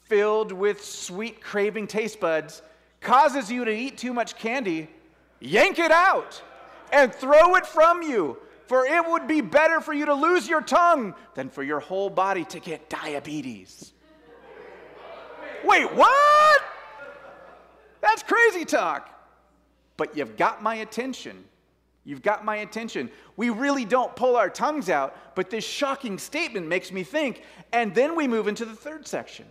filled 0.00 0.50
with 0.50 0.84
sweet 0.84 1.40
craving 1.40 1.86
taste 1.86 2.18
buds, 2.18 2.62
causes 3.00 3.48
you 3.48 3.64
to 3.64 3.70
eat 3.70 3.96
too 3.96 4.12
much 4.12 4.34
candy, 4.34 4.90
yank 5.38 5.78
it 5.78 5.92
out 5.92 6.42
and 6.90 7.14
throw 7.14 7.54
it 7.54 7.66
from 7.66 8.02
you. 8.02 8.36
For 8.66 8.84
it 8.84 9.08
would 9.08 9.28
be 9.28 9.42
better 9.42 9.80
for 9.80 9.92
you 9.92 10.06
to 10.06 10.14
lose 10.14 10.48
your 10.48 10.60
tongue 10.60 11.14
than 11.36 11.50
for 11.50 11.62
your 11.62 11.78
whole 11.78 12.10
body 12.10 12.44
to 12.46 12.58
get 12.58 12.90
diabetes. 12.90 13.91
Wait, 15.64 15.92
what? 15.94 16.62
That's 18.00 18.22
crazy 18.22 18.64
talk. 18.64 19.08
But 19.96 20.16
you've 20.16 20.36
got 20.36 20.62
my 20.62 20.76
attention. 20.76 21.44
You've 22.04 22.22
got 22.22 22.44
my 22.44 22.56
attention. 22.56 23.10
We 23.36 23.50
really 23.50 23.84
don't 23.84 24.14
pull 24.16 24.36
our 24.36 24.50
tongues 24.50 24.90
out, 24.90 25.36
but 25.36 25.50
this 25.50 25.64
shocking 25.64 26.18
statement 26.18 26.66
makes 26.66 26.90
me 26.90 27.04
think. 27.04 27.42
And 27.72 27.94
then 27.94 28.16
we 28.16 28.26
move 28.26 28.48
into 28.48 28.64
the 28.64 28.74
third 28.74 29.06
section. 29.06 29.46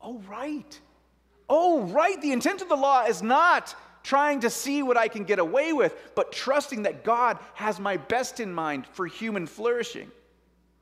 Oh, 0.00 0.18
right. 0.28 0.80
Oh, 1.48 1.82
right. 1.82 2.20
The 2.20 2.32
intent 2.32 2.62
of 2.62 2.68
the 2.68 2.76
law 2.76 3.04
is 3.04 3.22
not 3.22 3.74
trying 4.02 4.40
to 4.40 4.50
see 4.50 4.82
what 4.82 4.96
I 4.96 5.08
can 5.08 5.24
get 5.24 5.38
away 5.38 5.72
with, 5.72 5.96
but 6.14 6.32
trusting 6.32 6.82
that 6.82 7.04
God 7.04 7.38
has 7.54 7.78
my 7.78 7.96
best 7.96 8.40
in 8.40 8.52
mind 8.52 8.86
for 8.92 9.06
human 9.06 9.46
flourishing. 9.46 10.10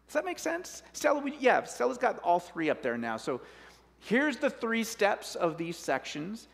Does 0.07 0.15
that 0.15 0.25
make 0.25 0.39
sense? 0.39 0.83
Stella, 0.93 1.21
we, 1.21 1.35
yeah, 1.39 1.65
Stella's 1.65 1.99
got 1.99 2.19
all 2.21 2.39
three 2.39 2.69
up 2.71 2.83
there 2.83 2.99
now. 2.99 3.17
So 3.17 3.41
Here's 4.05 4.37
the 4.37 4.51
three 4.51 4.85
steps 4.85 5.35
of 5.35 5.57
these 5.57 5.77
sections. 5.77 6.47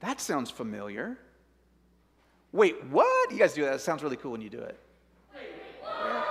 That 0.00 0.20
sounds 0.20 0.50
familiar. 0.50 1.16
Wait, 2.52 2.84
what? 2.86 3.32
You 3.32 3.38
guys 3.38 3.54
do 3.54 3.64
that. 3.64 3.74
It 3.74 3.80
sounds 3.80 4.02
really 4.02 4.16
cool 4.16 4.32
when 4.32 4.42
you 4.42 4.50
do 4.50 4.60
it. 4.60 4.78
Yeah. 5.34 6.24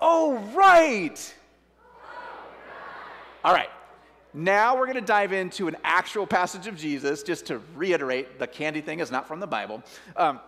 Oh, 0.00 0.38
right. 0.54 1.34
All 3.44 3.52
right. 3.52 3.68
Now 4.32 4.76
we're 4.76 4.86
going 4.86 4.94
to 4.94 5.02
dive 5.02 5.34
into 5.34 5.68
an 5.68 5.76
actual 5.84 6.26
passage 6.26 6.66
of 6.66 6.76
Jesus, 6.76 7.22
just 7.22 7.46
to 7.46 7.60
reiterate 7.74 8.38
the 8.38 8.46
candy 8.46 8.80
thing 8.80 9.00
is 9.00 9.10
not 9.10 9.28
from 9.28 9.40
the 9.40 9.46
Bible. 9.46 9.82
Um, 10.16 10.40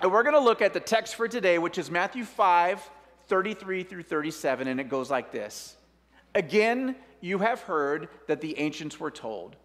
and 0.00 0.10
we're 0.10 0.22
going 0.22 0.34
to 0.34 0.40
look 0.40 0.62
at 0.62 0.72
the 0.72 0.80
text 0.80 1.16
for 1.16 1.28
today, 1.28 1.58
which 1.58 1.76
is 1.76 1.90
Matthew 1.90 2.24
5 2.24 2.90
33 3.28 3.82
through 3.82 4.04
37, 4.04 4.68
and 4.68 4.80
it 4.80 4.88
goes 4.88 5.10
like 5.10 5.32
this 5.32 5.76
Again, 6.34 6.96
you 7.20 7.38
have 7.38 7.60
heard 7.60 8.08
that 8.26 8.40
the 8.40 8.58
ancients 8.58 9.00
were 9.00 9.10
told, 9.10 9.56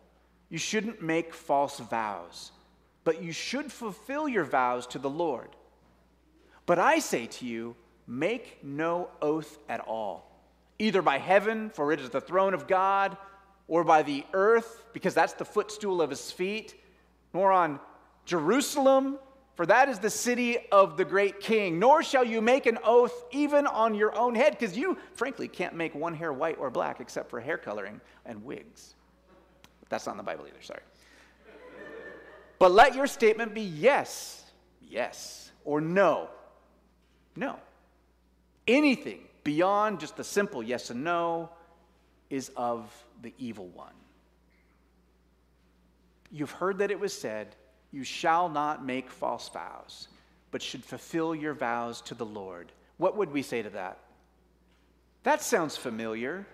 You 0.50 0.58
shouldn't 0.58 1.02
make 1.02 1.34
false 1.34 1.80
vows, 1.80 2.52
but 3.04 3.22
you 3.22 3.32
should 3.32 3.72
fulfill 3.72 4.28
your 4.28 4.44
vows 4.44 4.88
to 4.88 5.00
the 5.00 5.10
Lord. 5.10 5.50
But 6.66 6.80
I 6.80 7.00
say 7.00 7.28
to 7.28 7.46
you, 7.46 7.76
make 8.08 8.64
no 8.64 9.10
oath 9.22 9.58
at 9.70 9.82
all, 9.82 10.30
either 10.80 11.02
by 11.02 11.18
heaven, 11.18 11.70
for 11.70 11.92
it 11.92 12.00
is 12.00 12.10
the 12.10 12.22
throne 12.22 12.54
of 12.54 12.68
God, 12.68 13.18
or 13.68 13.84
by 13.84 14.04
the 14.04 14.26
earth, 14.34 14.84
because 14.94 15.14
that's 15.14 15.34
the 15.34 15.46
footstool 15.46 16.02
of 16.02 16.10
his 16.10 16.32
feet, 16.32 16.76
nor 17.34 17.52
on 17.52 17.80
Jerusalem, 18.26 19.18
for 19.62 19.68
that 19.68 19.90
is 19.90 20.00
the 20.00 20.10
city 20.10 20.58
of 20.72 20.98
the 20.98 21.06
great 21.06 21.40
king. 21.40 21.78
Nor 21.78 22.02
shall 22.02 22.24
you 22.24 22.42
make 22.42 22.66
an 22.66 22.80
oath 22.84 23.26
even 23.30 23.68
on 23.68 23.94
your 23.94 24.18
own 24.18 24.34
head, 24.34 24.58
because 24.58 24.76
you, 24.76 24.98
frankly, 25.14 25.48
can't 25.48 25.76
make 25.76 25.94
one 25.94 26.16
hair 26.16 26.34
white 26.34 26.58
or 26.58 26.72
black 26.72 27.00
except 27.00 27.30
for 27.30 27.40
hair 27.40 27.60
coloring 27.60 28.02
and 28.26 28.44
wigs. 28.44 28.96
That's 29.88 30.08
not 30.08 30.14
in 30.14 30.18
the 30.18 30.24
Bible 30.24 30.48
either, 30.48 30.64
sorry. 30.64 30.82
But 32.58 32.72
let 32.72 32.96
your 32.96 33.06
statement 33.06 33.54
be 33.54 33.62
yes, 33.62 34.44
yes, 34.82 35.52
or 35.64 35.80
no, 35.80 36.30
no. 37.36 37.60
Anything 38.68 39.20
beyond 39.44 40.00
just 40.00 40.18
the 40.18 40.24
simple 40.24 40.64
yes 40.64 40.90
and 40.90 41.04
no 41.04 41.52
is 42.32 42.50
of 42.58 42.92
the 43.22 43.32
evil 43.38 43.68
one. 43.68 43.94
You've 46.32 46.50
heard 46.50 46.80
that 46.80 46.90
it 46.90 47.00
was 47.00 47.14
said, 47.14 47.56
you 47.92 48.04
shall 48.04 48.50
not 48.50 48.86
make 48.86 49.10
false 49.10 49.50
vows, 49.50 50.08
but 50.52 50.62
should 50.62 50.84
fulfill 50.84 51.36
your 51.36 51.54
vows 51.54 52.02
to 52.02 52.16
the 52.16 52.26
Lord. 52.26 52.72
What 52.98 53.18
would 53.18 53.32
we 53.32 53.42
say 53.42 53.62
to 53.62 53.70
that? 53.72 53.98
That 55.24 55.42
sounds 55.42 55.78
familiar. 55.78 56.46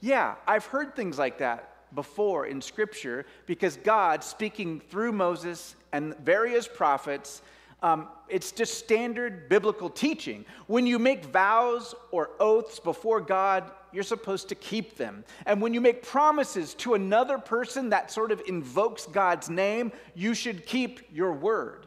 Yeah, 0.00 0.34
I've 0.46 0.66
heard 0.66 0.94
things 0.94 1.18
like 1.18 1.38
that 1.38 1.70
before 1.94 2.46
in 2.46 2.60
Scripture 2.60 3.24
because 3.46 3.76
God, 3.76 4.22
speaking 4.22 4.80
through 4.80 5.12
Moses 5.12 5.76
and 5.92 6.16
various 6.18 6.68
prophets, 6.68 7.42
Um, 7.84 8.08
it's 8.30 8.50
just 8.50 8.78
standard 8.78 9.50
biblical 9.50 9.90
teaching. 9.90 10.46
When 10.68 10.86
you 10.86 10.98
make 10.98 11.26
vows 11.26 11.94
or 12.12 12.30
oaths 12.40 12.80
before 12.80 13.20
God, 13.20 13.70
you're 13.92 14.02
supposed 14.02 14.48
to 14.48 14.54
keep 14.54 14.96
them. 14.96 15.22
And 15.44 15.60
when 15.60 15.74
you 15.74 15.82
make 15.82 16.02
promises 16.02 16.72
to 16.76 16.94
another 16.94 17.36
person 17.36 17.90
that 17.90 18.10
sort 18.10 18.32
of 18.32 18.40
invokes 18.48 19.04
God's 19.04 19.50
name, 19.50 19.92
you 20.14 20.32
should 20.32 20.64
keep 20.64 21.00
your 21.12 21.34
word 21.34 21.83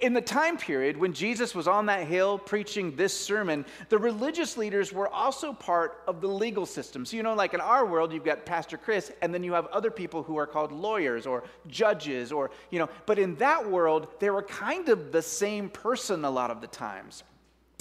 in 0.00 0.12
the 0.12 0.20
time 0.20 0.56
period 0.56 0.96
when 0.96 1.12
Jesus 1.12 1.54
was 1.54 1.66
on 1.66 1.86
that 1.86 2.06
hill 2.06 2.38
preaching 2.38 2.94
this 2.96 3.18
sermon, 3.18 3.64
the 3.88 3.98
religious 3.98 4.56
leaders 4.56 4.92
were 4.92 5.08
also 5.08 5.52
part 5.52 6.02
of 6.06 6.20
the 6.20 6.26
legal 6.26 6.66
system. 6.66 7.06
So, 7.06 7.16
you 7.16 7.22
know, 7.22 7.34
like 7.34 7.54
in 7.54 7.60
our 7.60 7.86
world, 7.86 8.12
you've 8.12 8.24
got 8.24 8.44
Pastor 8.44 8.76
Chris, 8.76 9.10
and 9.22 9.32
then 9.32 9.42
you 9.42 9.52
have 9.52 9.66
other 9.66 9.90
people 9.90 10.22
who 10.22 10.36
are 10.36 10.46
called 10.46 10.72
lawyers 10.72 11.26
or 11.26 11.44
judges, 11.68 12.32
or, 12.32 12.50
you 12.70 12.78
know, 12.78 12.88
but 13.06 13.18
in 13.18 13.36
that 13.36 13.68
world, 13.68 14.08
they 14.18 14.30
were 14.30 14.42
kind 14.42 14.88
of 14.88 15.12
the 15.12 15.22
same 15.22 15.68
person 15.68 16.24
a 16.24 16.30
lot 16.30 16.50
of 16.50 16.60
the 16.60 16.66
times. 16.66 17.22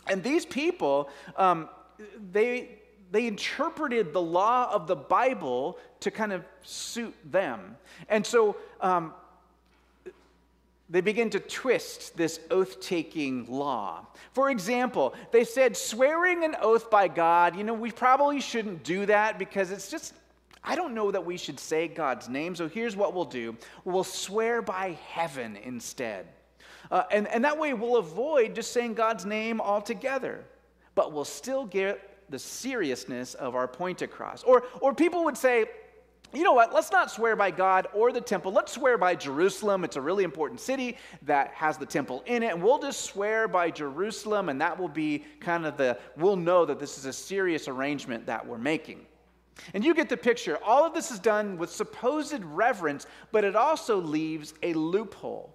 And 0.07 0.23
these 0.23 0.45
people, 0.45 1.09
um, 1.35 1.67
they, 2.31 2.69
they 3.11 3.27
interpreted 3.27 4.13
the 4.13 4.21
law 4.21 4.71
of 4.71 4.87
the 4.87 4.95
Bible 4.95 5.77
to 5.99 6.11
kind 6.11 6.31
of 6.31 6.45
suit 6.61 7.15
them. 7.25 7.75
And 8.07 8.25
so, 8.25 8.55
um, 8.79 9.13
they 10.89 11.01
begin 11.01 11.29
to 11.31 11.39
twist 11.39 12.15
this 12.15 12.39
oath 12.49 12.79
taking 12.79 13.45
law. 13.47 14.05
For 14.31 14.49
example, 14.49 15.13
they 15.31 15.43
said 15.43 15.75
swearing 15.75 16.45
an 16.45 16.55
oath 16.61 16.89
by 16.89 17.09
God, 17.09 17.57
you 17.57 17.63
know, 17.63 17.73
we 17.73 17.91
probably 17.91 18.39
shouldn't 18.39 18.83
do 18.83 19.05
that 19.05 19.37
because 19.37 19.71
it's 19.71 19.91
just, 19.91 20.13
I 20.63 20.75
don't 20.75 20.93
know 20.93 21.11
that 21.11 21.25
we 21.25 21.37
should 21.37 21.59
say 21.59 21.89
God's 21.89 22.29
name. 22.29 22.55
So 22.55 22.69
here's 22.69 22.95
what 22.95 23.13
we'll 23.13 23.25
do 23.25 23.57
we'll 23.83 24.05
swear 24.05 24.61
by 24.61 24.97
heaven 25.09 25.57
instead. 25.57 26.27
Uh, 26.89 27.03
and, 27.11 27.27
and 27.27 27.43
that 27.43 27.59
way 27.59 27.73
we'll 27.73 27.97
avoid 27.97 28.55
just 28.55 28.71
saying 28.71 28.93
God's 28.93 29.25
name 29.25 29.59
altogether, 29.59 30.45
but 30.95 31.11
we'll 31.11 31.25
still 31.25 31.65
get 31.65 32.01
the 32.29 32.39
seriousness 32.39 33.33
of 33.33 33.55
our 33.55 33.67
point 33.67 34.01
across. 34.01 34.43
Or, 34.43 34.63
or 34.79 34.93
people 34.93 35.25
would 35.25 35.37
say, 35.37 35.65
you 36.33 36.43
know 36.43 36.53
what? 36.53 36.73
Let's 36.73 36.91
not 36.91 37.09
swear 37.09 37.35
by 37.35 37.51
God 37.51 37.87
or 37.93 38.11
the 38.11 38.21
temple. 38.21 38.51
Let's 38.51 38.73
swear 38.73 38.97
by 38.97 39.15
Jerusalem. 39.15 39.83
It's 39.83 39.95
a 39.95 40.01
really 40.01 40.23
important 40.23 40.59
city 40.59 40.97
that 41.23 41.51
has 41.53 41.77
the 41.77 41.85
temple 41.85 42.21
in 42.25 42.43
it. 42.43 42.53
And 42.53 42.61
we'll 42.61 42.79
just 42.79 43.01
swear 43.05 43.47
by 43.47 43.71
Jerusalem, 43.71 44.49
and 44.49 44.59
that 44.59 44.77
will 44.77 44.89
be 44.89 45.23
kind 45.39 45.65
of 45.65 45.77
the, 45.77 45.97
we'll 46.17 46.35
know 46.35 46.65
that 46.65 46.79
this 46.79 46.97
is 46.97 47.05
a 47.05 47.13
serious 47.13 47.67
arrangement 47.67 48.25
that 48.25 48.45
we're 48.45 48.57
making. 48.57 49.05
And 49.73 49.83
you 49.83 49.93
get 49.93 50.09
the 50.09 50.17
picture. 50.17 50.59
All 50.63 50.85
of 50.85 50.93
this 50.93 51.11
is 51.11 51.19
done 51.19 51.57
with 51.57 51.71
supposed 51.71 52.43
reverence, 52.43 53.07
but 53.31 53.43
it 53.43 53.55
also 53.55 53.97
leaves 53.97 54.53
a 54.63 54.73
loophole. 54.73 55.53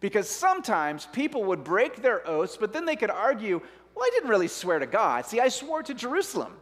Because 0.00 0.28
sometimes 0.28 1.06
people 1.06 1.44
would 1.44 1.64
break 1.64 2.02
their 2.02 2.26
oaths, 2.28 2.56
but 2.56 2.72
then 2.72 2.84
they 2.84 2.96
could 2.96 3.10
argue, 3.10 3.60
well, 3.94 4.04
I 4.04 4.10
didn't 4.14 4.30
really 4.30 4.48
swear 4.48 4.78
to 4.78 4.86
God. 4.86 5.26
See, 5.26 5.40
I 5.40 5.48
swore 5.48 5.82
to 5.82 5.94
Jerusalem. 5.94 6.54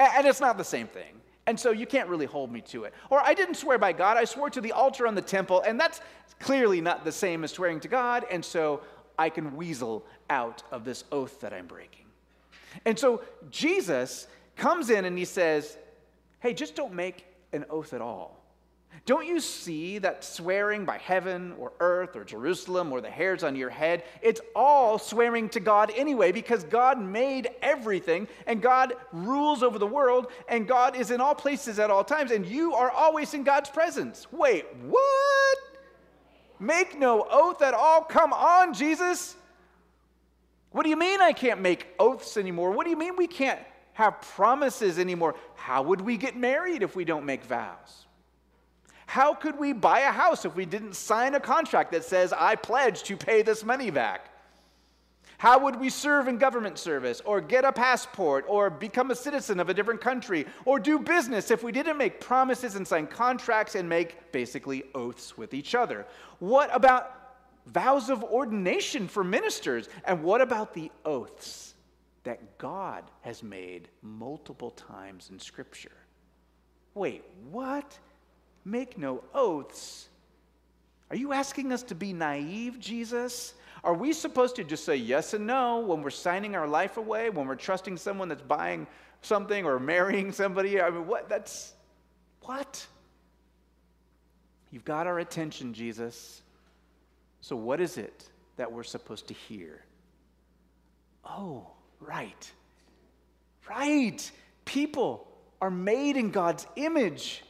And 0.00 0.26
it's 0.26 0.40
not 0.40 0.56
the 0.56 0.64
same 0.64 0.88
thing. 0.88 1.20
And 1.46 1.58
so 1.58 1.70
you 1.70 1.86
can't 1.86 2.08
really 2.08 2.26
hold 2.26 2.52
me 2.52 2.60
to 2.62 2.84
it. 2.84 2.94
Or 3.10 3.20
I 3.20 3.34
didn't 3.34 3.56
swear 3.56 3.78
by 3.78 3.92
God, 3.92 4.16
I 4.16 4.24
swore 4.24 4.50
to 4.50 4.60
the 4.60 4.72
altar 4.72 5.06
on 5.06 5.14
the 5.14 5.22
temple, 5.22 5.62
and 5.62 5.78
that's 5.78 6.00
clearly 6.38 6.80
not 6.80 7.04
the 7.04 7.12
same 7.12 7.42
as 7.44 7.50
swearing 7.50 7.80
to 7.80 7.88
God, 7.88 8.24
and 8.30 8.44
so 8.44 8.82
I 9.18 9.28
can 9.28 9.56
weasel 9.56 10.04
out 10.30 10.62
of 10.70 10.84
this 10.84 11.04
oath 11.10 11.40
that 11.40 11.52
I'm 11.52 11.66
breaking. 11.66 12.06
And 12.84 12.98
so 12.98 13.22
Jesus 13.50 14.26
comes 14.56 14.90
in 14.90 15.04
and 15.04 15.18
he 15.18 15.24
says, 15.24 15.76
Hey, 16.40 16.54
just 16.54 16.74
don't 16.74 16.94
make 16.94 17.26
an 17.52 17.64
oath 17.70 17.92
at 17.92 18.00
all. 18.00 18.41
Don't 19.04 19.26
you 19.26 19.40
see 19.40 19.98
that 19.98 20.22
swearing 20.22 20.84
by 20.84 20.96
heaven 20.98 21.54
or 21.58 21.72
earth 21.80 22.14
or 22.14 22.22
Jerusalem 22.22 22.92
or 22.92 23.00
the 23.00 23.10
hairs 23.10 23.42
on 23.42 23.56
your 23.56 23.68
head, 23.70 24.04
it's 24.20 24.40
all 24.54 24.96
swearing 24.96 25.48
to 25.50 25.60
God 25.60 25.90
anyway 25.96 26.30
because 26.30 26.62
God 26.62 27.00
made 27.00 27.50
everything 27.62 28.28
and 28.46 28.62
God 28.62 28.94
rules 29.12 29.64
over 29.64 29.76
the 29.80 29.86
world 29.86 30.28
and 30.48 30.68
God 30.68 30.94
is 30.94 31.10
in 31.10 31.20
all 31.20 31.34
places 31.34 31.80
at 31.80 31.90
all 31.90 32.04
times 32.04 32.30
and 32.30 32.46
you 32.46 32.74
are 32.74 32.92
always 32.92 33.34
in 33.34 33.42
God's 33.42 33.70
presence. 33.70 34.28
Wait, 34.30 34.66
what? 34.86 35.58
Make 36.60 36.96
no 36.96 37.26
oath 37.28 37.60
at 37.60 37.74
all? 37.74 38.02
Come 38.02 38.32
on, 38.32 38.72
Jesus. 38.72 39.34
What 40.70 40.84
do 40.84 40.90
you 40.90 40.96
mean 40.96 41.20
I 41.20 41.32
can't 41.32 41.60
make 41.60 41.88
oaths 41.98 42.36
anymore? 42.36 42.70
What 42.70 42.84
do 42.84 42.90
you 42.90 42.96
mean 42.96 43.16
we 43.16 43.26
can't 43.26 43.60
have 43.94 44.20
promises 44.20 45.00
anymore? 45.00 45.34
How 45.56 45.82
would 45.82 46.00
we 46.00 46.16
get 46.16 46.36
married 46.36 46.84
if 46.84 46.94
we 46.94 47.04
don't 47.04 47.26
make 47.26 47.42
vows? 47.42 48.06
How 49.12 49.34
could 49.34 49.58
we 49.58 49.74
buy 49.74 50.00
a 50.00 50.10
house 50.10 50.46
if 50.46 50.56
we 50.56 50.64
didn't 50.64 50.94
sign 50.94 51.34
a 51.34 51.40
contract 51.40 51.92
that 51.92 52.02
says, 52.02 52.32
I 52.32 52.54
pledge 52.54 53.02
to 53.02 53.14
pay 53.14 53.42
this 53.42 53.62
money 53.62 53.90
back? 53.90 54.30
How 55.36 55.58
would 55.58 55.78
we 55.78 55.90
serve 55.90 56.28
in 56.28 56.38
government 56.38 56.78
service, 56.78 57.20
or 57.26 57.42
get 57.42 57.66
a 57.66 57.72
passport, 57.72 58.46
or 58.48 58.70
become 58.70 59.10
a 59.10 59.14
citizen 59.14 59.60
of 59.60 59.68
a 59.68 59.74
different 59.74 60.00
country, 60.00 60.46
or 60.64 60.80
do 60.80 60.98
business 60.98 61.50
if 61.50 61.62
we 61.62 61.72
didn't 61.72 61.98
make 61.98 62.20
promises 62.20 62.74
and 62.74 62.88
sign 62.88 63.06
contracts 63.06 63.74
and 63.74 63.86
make 63.86 64.32
basically 64.32 64.82
oaths 64.94 65.36
with 65.36 65.52
each 65.52 65.74
other? 65.74 66.06
What 66.38 66.74
about 66.74 67.34
vows 67.66 68.08
of 68.08 68.24
ordination 68.24 69.08
for 69.08 69.22
ministers? 69.22 69.90
And 70.06 70.22
what 70.22 70.40
about 70.40 70.72
the 70.72 70.90
oaths 71.04 71.74
that 72.24 72.56
God 72.56 73.04
has 73.20 73.42
made 73.42 73.88
multiple 74.00 74.70
times 74.70 75.28
in 75.30 75.38
Scripture? 75.38 75.98
Wait, 76.94 77.24
what? 77.50 77.98
Make 78.64 78.98
no 78.98 79.22
oaths. 79.34 80.08
Are 81.10 81.16
you 81.16 81.32
asking 81.32 81.72
us 81.72 81.82
to 81.84 81.94
be 81.94 82.12
naive, 82.12 82.80
Jesus? 82.80 83.54
Are 83.84 83.94
we 83.94 84.12
supposed 84.12 84.56
to 84.56 84.64
just 84.64 84.84
say 84.84 84.96
yes 84.96 85.34
and 85.34 85.46
no 85.46 85.80
when 85.80 86.02
we're 86.02 86.10
signing 86.10 86.54
our 86.54 86.68
life 86.68 86.96
away, 86.96 87.30
when 87.30 87.46
we're 87.46 87.56
trusting 87.56 87.96
someone 87.96 88.28
that's 88.28 88.42
buying 88.42 88.86
something 89.20 89.64
or 89.64 89.78
marrying 89.78 90.32
somebody? 90.32 90.80
I 90.80 90.90
mean, 90.90 91.06
what? 91.06 91.28
That's 91.28 91.72
what? 92.42 92.86
You've 94.70 94.84
got 94.84 95.06
our 95.06 95.18
attention, 95.18 95.74
Jesus. 95.74 96.42
So, 97.40 97.56
what 97.56 97.80
is 97.80 97.98
it 97.98 98.28
that 98.56 98.70
we're 98.70 98.84
supposed 98.84 99.28
to 99.28 99.34
hear? 99.34 99.84
Oh, 101.24 101.66
right. 102.00 102.50
Right. 103.68 104.30
People 104.64 105.28
are 105.60 105.70
made 105.70 106.16
in 106.16 106.30
God's 106.30 106.66
image. 106.76 107.42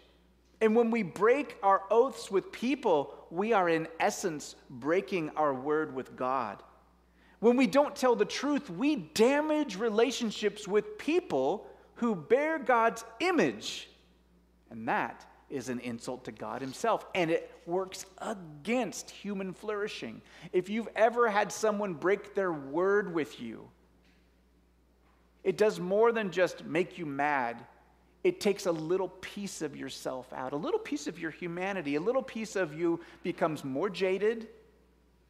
And 0.62 0.77
when 0.77 0.92
we 0.92 1.03
break 1.03 1.57
our 1.61 1.83
oaths 1.90 2.31
with 2.31 2.53
people, 2.53 3.12
we 3.31 3.53
are 3.53 3.68
in 3.68 3.88
essence 3.98 4.55
breaking 4.70 5.31
our 5.31 5.53
word 5.53 5.92
with 5.92 6.14
God. 6.14 6.62
When 7.40 7.57
we 7.57 7.66
don't 7.66 7.96
tell 7.96 8.14
the 8.14 8.25
truth, 8.25 8.70
we 8.70 8.94
damage 8.94 9.77
relationships 9.77 10.68
with 10.68 10.98
people 10.98 11.66
who 11.96 12.14
bear 12.14 12.61
God's 12.61 13.05
image. 13.18 13.90
And 14.70 14.87
that 14.87 15.27
is 15.51 15.68
an 15.68 15.81
insult 15.81 16.27
to 16.27 16.33
God 16.33 16.61
Himself, 16.61 17.05
and 17.12 17.29
it 17.29 17.51
works 17.66 18.07
against 18.18 19.11
human 19.11 19.55
flourishing. 19.55 20.22
If 20.53 20.70
you've 20.70 20.88
ever 20.94 21.29
had 21.29 21.51
someone 21.51 21.94
break 21.94 22.37
their 22.37 22.53
word 22.53 23.12
with 23.12 23.40
you, 23.40 23.68
it 25.42 25.59
does 25.59 25.81
more 25.81 26.12
than 26.12 26.31
just 26.31 26.64
make 26.64 26.98
you 26.98 27.05
mad 27.05 27.66
it 28.24 28.40
takes 28.40 28.66
a 28.66 28.72
little 28.72 29.08
piece 29.08 29.62
of 29.62 29.76
yourself 29.76 30.32
out, 30.32 30.52
a 30.52 30.56
little 30.56 30.78
piece 30.78 31.06
of 31.06 31.18
your 31.18 31.30
humanity, 31.30 31.96
a 31.96 32.00
little 32.00 32.22
piece 32.22 32.54
of 32.54 32.72
you 32.72 33.00
becomes 33.22 33.64
more 33.64 33.90
jaded 33.90 34.48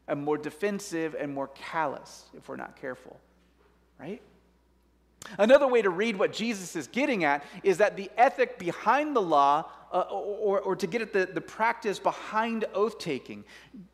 and 0.09 0.23
more 0.23 0.37
defensive 0.37 1.17
and 1.19 1.33
more 1.33 1.49
callous 1.49 2.27
if 2.37 2.49
we're 2.49 2.57
not 2.57 2.77
careful, 2.77 3.19
right? 3.99 4.21
Another 5.39 5.69
way 5.69 5.81
to 5.81 5.89
read 5.89 6.19
what 6.19 6.33
Jesus 6.33 6.77
is 6.77 6.87
getting 6.89 7.25
at 7.25 7.45
is 7.63 7.79
that 7.79 7.97
the 7.97 8.11
ethic 8.17 8.59
behind 8.59 9.15
the 9.17 9.23
law, 9.23 9.71
uh, 9.93 10.01
or, 10.11 10.61
or 10.61 10.77
to 10.77 10.87
get 10.87 11.01
at 11.01 11.13
the, 11.13 11.27
the 11.27 11.41
practice 11.41 11.99
behind 11.99 12.65
oath 12.75 12.99
taking, 12.99 13.45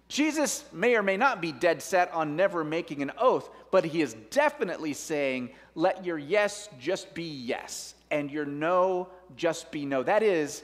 Jesus 0.08 0.64
may 0.72 0.96
or 0.96 1.02
may 1.02 1.18
not 1.18 1.40
be 1.40 1.52
dead 1.52 1.82
set 1.82 2.11
on 2.12 2.34
never 2.34 2.64
making 2.64 3.02
an 3.02 3.12
oath, 3.18 3.50
but 3.70 3.84
he 3.84 4.00
is 4.00 4.14
definitely 4.30 4.94
saying, 4.94 5.50
let 5.74 6.04
your 6.04 6.18
yes 6.18 6.68
just 6.80 7.12
be 7.14 7.24
yes 7.24 7.94
and 8.11 8.31
your 8.31 8.47
no 8.47 9.09
just 9.37 9.71
be 9.71 9.85
no. 9.87 10.03
That 10.03 10.23
is, 10.23 10.62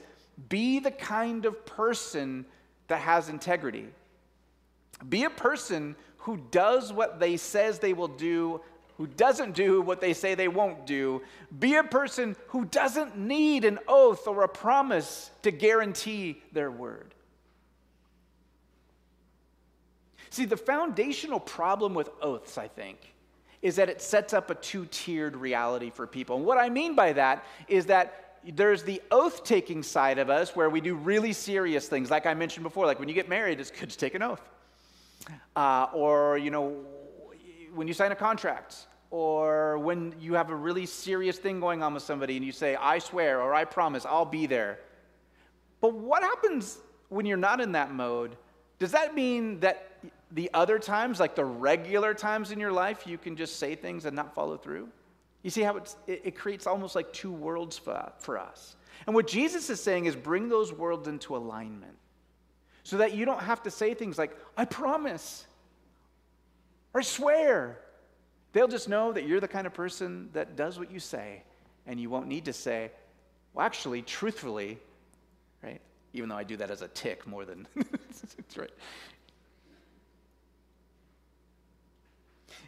be 0.48 0.78
the 0.78 0.90
kind 0.90 1.44
of 1.44 1.64
person 1.66 2.44
that 2.88 3.00
has 3.00 3.28
integrity. 3.28 3.86
Be 5.08 5.24
a 5.24 5.30
person 5.30 5.96
who 6.18 6.38
does 6.50 6.92
what 6.92 7.20
they 7.20 7.36
says 7.36 7.78
they 7.78 7.92
will 7.92 8.08
do, 8.08 8.60
who 8.96 9.06
doesn't 9.06 9.54
do 9.54 9.82
what 9.82 10.00
they 10.00 10.12
say 10.12 10.34
they 10.34 10.48
won't 10.48 10.86
do. 10.86 11.22
Be 11.58 11.76
a 11.76 11.84
person 11.84 12.36
who 12.48 12.64
doesn't 12.64 13.18
need 13.18 13.64
an 13.64 13.78
oath 13.88 14.26
or 14.26 14.42
a 14.42 14.48
promise 14.48 15.30
to 15.42 15.50
guarantee 15.50 16.42
their 16.52 16.70
word. 16.70 17.14
See, 20.30 20.46
the 20.46 20.56
foundational 20.56 21.38
problem 21.38 21.94
with 21.94 22.08
oaths, 22.20 22.58
I 22.58 22.68
think, 22.68 23.13
is 23.64 23.76
that 23.76 23.88
it 23.88 24.02
sets 24.02 24.34
up 24.34 24.50
a 24.50 24.54
two 24.54 24.84
tiered 24.90 25.34
reality 25.34 25.88
for 25.88 26.06
people. 26.06 26.36
And 26.36 26.44
what 26.44 26.58
I 26.58 26.68
mean 26.68 26.94
by 26.94 27.14
that 27.14 27.46
is 27.66 27.86
that 27.86 28.36
there's 28.46 28.82
the 28.82 29.00
oath 29.10 29.42
taking 29.42 29.82
side 29.82 30.18
of 30.18 30.28
us 30.28 30.54
where 30.54 30.68
we 30.68 30.82
do 30.82 30.94
really 30.94 31.32
serious 31.32 31.88
things, 31.88 32.10
like 32.10 32.26
I 32.26 32.34
mentioned 32.34 32.62
before, 32.62 32.84
like 32.84 32.98
when 32.98 33.08
you 33.08 33.14
get 33.14 33.26
married, 33.26 33.58
it's 33.58 33.70
good 33.70 33.88
to 33.88 33.96
take 33.96 34.14
an 34.14 34.20
oath. 34.20 34.42
Uh, 35.56 35.86
or, 35.94 36.36
you 36.36 36.50
know, 36.50 36.76
when 37.74 37.88
you 37.88 37.94
sign 37.94 38.12
a 38.12 38.14
contract, 38.14 38.86
or 39.10 39.78
when 39.78 40.14
you 40.20 40.34
have 40.34 40.50
a 40.50 40.54
really 40.54 40.84
serious 40.84 41.38
thing 41.38 41.58
going 41.58 41.82
on 41.82 41.94
with 41.94 42.02
somebody 42.02 42.36
and 42.36 42.44
you 42.44 42.52
say, 42.52 42.76
I 42.76 42.98
swear 42.98 43.40
or 43.40 43.54
I 43.54 43.64
promise 43.64 44.04
I'll 44.04 44.26
be 44.26 44.44
there. 44.44 44.78
But 45.80 45.94
what 45.94 46.22
happens 46.22 46.76
when 47.08 47.24
you're 47.24 47.38
not 47.38 47.62
in 47.62 47.72
that 47.72 47.94
mode? 47.94 48.36
Does 48.78 48.92
that 48.92 49.14
mean 49.14 49.60
that 49.60 49.93
the 50.34 50.50
other 50.52 50.78
times, 50.80 51.20
like 51.20 51.36
the 51.36 51.44
regular 51.44 52.12
times 52.12 52.50
in 52.50 52.58
your 52.58 52.72
life, 52.72 53.06
you 53.06 53.16
can 53.16 53.36
just 53.36 53.58
say 53.58 53.76
things 53.76 54.04
and 54.04 54.14
not 54.14 54.34
follow 54.34 54.56
through? 54.56 54.88
You 55.42 55.50
see 55.50 55.62
how 55.62 55.76
it, 55.76 55.94
it 56.06 56.36
creates 56.36 56.66
almost 56.66 56.96
like 56.96 57.12
two 57.12 57.30
worlds 57.30 57.78
for, 57.78 58.12
for 58.18 58.38
us. 58.38 58.74
And 59.06 59.14
what 59.14 59.28
Jesus 59.28 59.70
is 59.70 59.80
saying 59.80 60.06
is 60.06 60.16
bring 60.16 60.48
those 60.48 60.72
worlds 60.72 61.06
into 61.06 61.36
alignment 61.36 61.96
so 62.82 62.98
that 62.98 63.14
you 63.14 63.24
don't 63.24 63.42
have 63.42 63.62
to 63.62 63.70
say 63.70 63.94
things 63.94 64.18
like, 64.18 64.36
I 64.56 64.64
promise, 64.64 65.46
or 66.92 67.00
I 67.00 67.04
swear. 67.04 67.78
They'll 68.52 68.68
just 68.68 68.88
know 68.88 69.12
that 69.12 69.26
you're 69.26 69.40
the 69.40 69.48
kind 69.48 69.66
of 69.66 69.74
person 69.74 70.30
that 70.32 70.56
does 70.56 70.78
what 70.78 70.90
you 70.90 71.00
say, 71.00 71.42
and 71.86 72.00
you 72.00 72.10
won't 72.10 72.26
need 72.26 72.44
to 72.46 72.52
say, 72.52 72.90
well, 73.52 73.64
actually, 73.64 74.02
truthfully, 74.02 74.78
right? 75.62 75.80
Even 76.12 76.28
though 76.28 76.36
I 76.36 76.44
do 76.44 76.56
that 76.56 76.70
as 76.70 76.82
a 76.82 76.88
tic 76.88 77.26
more 77.26 77.44
than 77.44 77.66
right. 78.56 78.70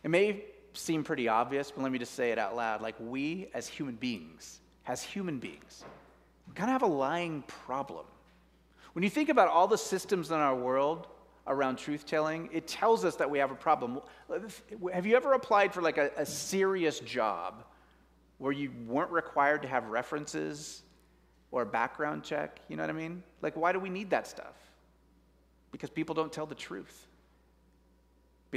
It 0.02 0.10
may 0.10 0.44
seem 0.72 1.04
pretty 1.04 1.28
obvious, 1.28 1.70
but 1.70 1.82
let 1.82 1.92
me 1.92 1.98
just 1.98 2.14
say 2.14 2.30
it 2.30 2.38
out 2.38 2.54
loud. 2.54 2.82
Like, 2.82 2.96
we 3.00 3.48
as 3.54 3.66
human 3.66 3.96
beings, 3.96 4.60
as 4.86 5.02
human 5.02 5.38
beings, 5.38 5.84
kind 6.56 6.70
of 6.70 6.72
have 6.72 6.82
a 6.82 6.92
lying 6.92 7.42
problem. 7.46 8.06
When 8.94 9.02
you 9.02 9.10
think 9.10 9.28
about 9.28 9.48
all 9.48 9.68
the 9.68 9.78
systems 9.78 10.30
in 10.30 10.36
our 10.36 10.56
world 10.56 11.06
around 11.46 11.76
truth 11.76 12.06
telling, 12.06 12.48
it 12.50 12.66
tells 12.66 13.04
us 13.04 13.16
that 13.16 13.30
we 13.30 13.38
have 13.38 13.50
a 13.50 13.54
problem. 13.54 14.00
Have 14.92 15.06
you 15.06 15.16
ever 15.16 15.34
applied 15.34 15.72
for 15.72 15.82
like 15.82 15.98
a, 15.98 16.10
a 16.16 16.26
serious 16.26 17.00
job 17.00 17.64
where 18.38 18.52
you 18.52 18.72
weren't 18.86 19.10
required 19.10 19.62
to 19.62 19.68
have 19.68 19.86
references 19.88 20.82
or 21.50 21.62
a 21.62 21.66
background 21.66 22.24
check? 22.24 22.58
You 22.68 22.76
know 22.76 22.82
what 22.82 22.90
I 22.90 22.94
mean? 22.94 23.22
Like, 23.42 23.54
why 23.54 23.72
do 23.72 23.78
we 23.78 23.90
need 23.90 24.10
that 24.10 24.26
stuff? 24.26 24.56
Because 25.72 25.90
people 25.90 26.14
don't 26.14 26.32
tell 26.32 26.46
the 26.46 26.54
truth. 26.54 27.06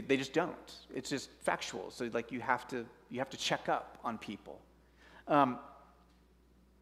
But 0.01 0.09
they 0.09 0.17
just 0.17 0.33
don't. 0.33 0.73
It's 0.93 1.09
just 1.09 1.29
factual. 1.41 1.91
So 1.91 2.09
like 2.13 2.31
you 2.31 2.39
have 2.41 2.67
to 2.69 2.85
you 3.09 3.19
have 3.19 3.29
to 3.29 3.37
check 3.37 3.69
up 3.69 3.97
on 4.03 4.17
people. 4.17 4.59
Um, 5.27 5.59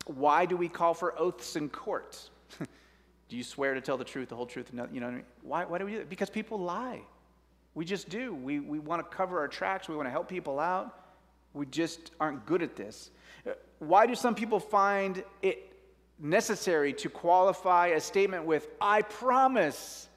why 0.06 0.46
do 0.46 0.56
we 0.56 0.70
call 0.70 0.94
for 0.94 1.18
oaths 1.20 1.56
in 1.56 1.70
court? 1.70 2.30
do 2.60 3.36
you 3.36 3.44
swear 3.44 3.74
to 3.74 3.82
tell 3.82 3.98
the 3.98 4.06
truth, 4.06 4.30
the 4.30 4.36
whole 4.36 4.46
truth, 4.46 4.70
and 4.72 4.88
you 4.94 5.02
know? 5.02 5.08
I 5.08 5.12
mean? 5.12 5.24
Why, 5.42 5.66
why 5.66 5.78
do 5.78 5.86
we 5.86 5.92
do 5.92 5.98
that? 6.00 6.10
Because 6.10 6.30
people 6.30 6.60
lie. 6.60 7.02
We 7.76 7.86
just 7.86 8.10
do. 8.10 8.34
We, 8.34 8.60
we 8.60 8.80
want 8.80 9.10
to 9.10 9.16
cover 9.16 9.40
our 9.40 9.48
tracks. 9.48 9.88
We 9.88 9.96
want 9.96 10.08
to 10.08 10.12
help 10.12 10.28
people 10.28 10.60
out. 10.60 10.98
We 11.54 11.66
just 11.68 12.12
aren't 12.20 12.46
good 12.46 12.64
at 12.64 12.76
this. 12.76 13.12
Uh, 13.46 13.52
why 13.80 14.08
do 14.08 14.16
some 14.16 14.34
people 14.34 14.60
find 14.60 15.24
it 15.42 15.72
necessary 16.20 16.94
to 16.94 17.10
qualify 17.10 17.88
a 17.88 18.00
statement 18.00 18.46
with, 18.46 18.68
I 18.82 19.02
promise? 19.04 20.08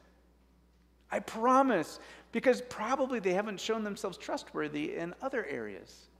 I 1.10 1.18
promise. 1.18 1.98
Because 2.32 2.62
probably 2.62 3.18
they 3.18 3.32
haven't 3.32 3.60
shown 3.60 3.82
themselves 3.82 4.16
trustworthy 4.16 4.96
in 4.96 5.14
other 5.20 5.44
areas 5.44 6.10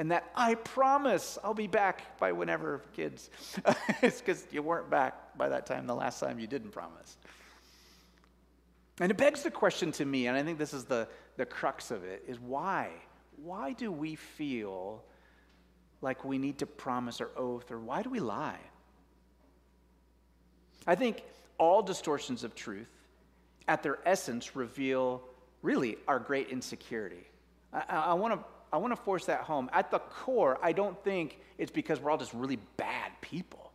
and 0.00 0.10
that 0.12 0.30
I 0.34 0.54
promise 0.54 1.36
I'll 1.44 1.52
be 1.52 1.66
back 1.66 2.18
by 2.18 2.32
whenever, 2.32 2.80
kids. 2.96 3.28
it's 4.02 4.20
because 4.20 4.46
you 4.50 4.62
weren't 4.62 4.88
back 4.88 5.36
by 5.36 5.50
that 5.50 5.66
time 5.66 5.86
the 5.86 5.94
last 5.94 6.20
time 6.20 6.38
you 6.38 6.46
didn't 6.46 6.70
promise. 6.70 7.18
And 8.98 9.10
it 9.10 9.18
begs 9.18 9.42
the 9.42 9.50
question 9.50 9.92
to 9.92 10.06
me, 10.06 10.26
and 10.26 10.38
I 10.38 10.42
think 10.42 10.58
this 10.58 10.72
is 10.72 10.84
the, 10.84 11.06
the 11.36 11.44
crux 11.44 11.90
of 11.90 12.02
it, 12.02 12.24
is 12.26 12.40
why? 12.40 12.88
Why 13.44 13.74
do 13.74 13.92
we 13.92 14.14
feel 14.14 15.04
like 16.00 16.24
we 16.24 16.38
need 16.38 16.60
to 16.60 16.66
promise 16.66 17.20
or 17.20 17.30
oath, 17.36 17.70
or 17.70 17.78
why 17.78 18.00
do 18.00 18.08
we 18.08 18.20
lie? 18.20 18.60
I 20.86 20.94
think 20.94 21.22
all 21.58 21.82
distortions 21.82 22.42
of 22.42 22.54
truth, 22.54 22.88
at 23.70 23.84
their 23.84 24.00
essence, 24.04 24.56
reveal 24.56 25.22
really 25.62 25.96
our 26.08 26.18
great 26.18 26.48
insecurity. 26.48 27.24
I, 27.72 28.14
want 28.14 28.34
to 28.34 28.44
I 28.72 28.78
want 28.78 28.92
to 28.92 29.00
force 29.00 29.26
that 29.26 29.42
home. 29.42 29.70
At 29.72 29.92
the 29.92 30.00
core, 30.00 30.58
I 30.60 30.72
don't 30.72 31.00
think 31.04 31.38
it's 31.56 31.70
because 31.70 32.00
we're 32.00 32.10
all 32.10 32.18
just 32.18 32.34
really 32.34 32.58
bad 32.76 33.12
people. 33.20 33.70